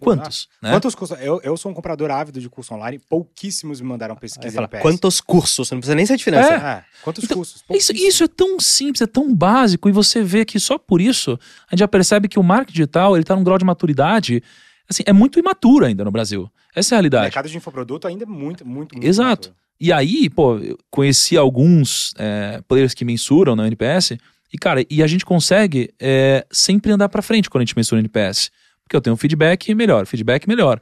[0.00, 0.48] Quantos?
[0.62, 0.70] né?
[0.70, 1.18] Quantos cursos?
[1.20, 4.82] Eu, eu sou um comprador ávido de curso online, pouquíssimos me mandaram pesquisa fala, NPS.
[4.82, 5.66] quantos cursos?
[5.66, 6.54] Você não precisa nem ser de finança.
[6.54, 7.64] É, quantos Então, cursos?
[7.70, 11.32] Isso, isso é tão simples, é tão básico, e você vê que só por isso
[11.68, 14.40] a gente já percebe que o marketing digital ele está num grau de maturidade,
[14.88, 16.48] assim, é muito imaturo ainda no Brasil.
[16.76, 17.24] Essa é a O realidade.
[17.24, 19.48] mercado de infoproduto ainda é muito, muito, muito Exato.
[19.48, 19.64] maduro.
[19.80, 24.12] E aí, pô, eu conheci alguns é, players que mensuram na NPS,
[24.52, 27.98] e cara, e a gente consegue é, sempre andar pra frente quando a gente mensura
[27.98, 28.50] o NPS.
[28.82, 30.80] Porque eu tenho um feedback melhor, feedback melhor.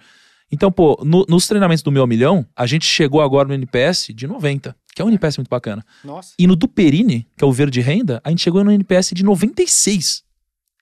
[0.52, 4.28] Então, pô, no- nos treinamentos do meu milhão, a gente chegou agora no NPS de
[4.28, 5.84] 90, que é um NPS muito bacana.
[6.04, 6.32] Nossa.
[6.38, 9.24] E no do Perini, que é o verde renda, a gente chegou no NPS de
[9.24, 10.22] 96.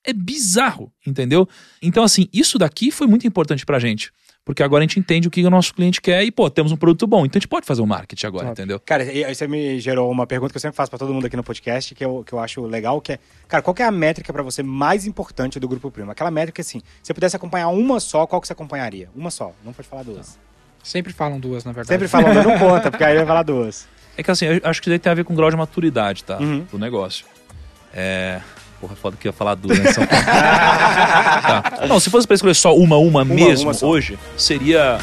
[0.07, 1.49] É bizarro, entendeu?
[1.81, 4.13] Então, assim, isso daqui foi muito importante pra gente.
[4.45, 6.77] Porque agora a gente entende o que o nosso cliente quer e, pô, temos um
[6.77, 7.25] produto bom.
[7.25, 8.61] Então a gente pode fazer um marketing agora, Top.
[8.61, 8.79] entendeu?
[8.81, 11.27] Cara, e aí você me gerou uma pergunta que eu sempre faço pra todo mundo
[11.27, 13.19] aqui no podcast, que eu, que eu acho legal, que é,
[13.49, 16.11] cara, qual que é a métrica pra você mais importante do Grupo Primo?
[16.11, 19.09] Aquela métrica, assim, se você pudesse acompanhar uma só, qual que você acompanharia?
[19.17, 20.39] Uma só, não pode falar duas.
[20.83, 21.89] Sempre falam duas, na verdade.
[21.89, 23.89] Sempre falando, não conta, porque aí vai falar duas.
[24.15, 25.57] É que assim, eu acho que isso aí tem a ver com o grau de
[25.57, 26.39] maturidade, tá?
[26.39, 26.67] Uhum.
[26.71, 27.25] Do negócio.
[27.95, 28.43] É.
[28.85, 29.93] Porra, foda que eu ia falar duas, né?
[29.95, 30.05] São...
[30.13, 31.87] tá.
[31.89, 34.99] Não, se fosse pra escolher só uma, uma, mesmo uma hoje, seria.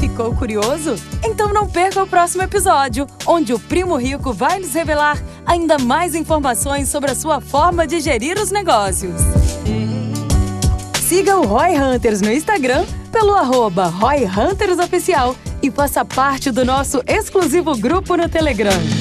[0.00, 0.94] Ficou curioso?
[1.22, 6.14] Então não perca o próximo episódio, onde o Primo Rico vai nos revelar ainda mais
[6.14, 9.20] informações sobre a sua forma de gerir os negócios.
[11.08, 16.66] Siga o Roy Hunters no Instagram pelo arroba Roy Hunters Oficial e faça parte do
[16.66, 18.97] nosso exclusivo grupo no Telegram.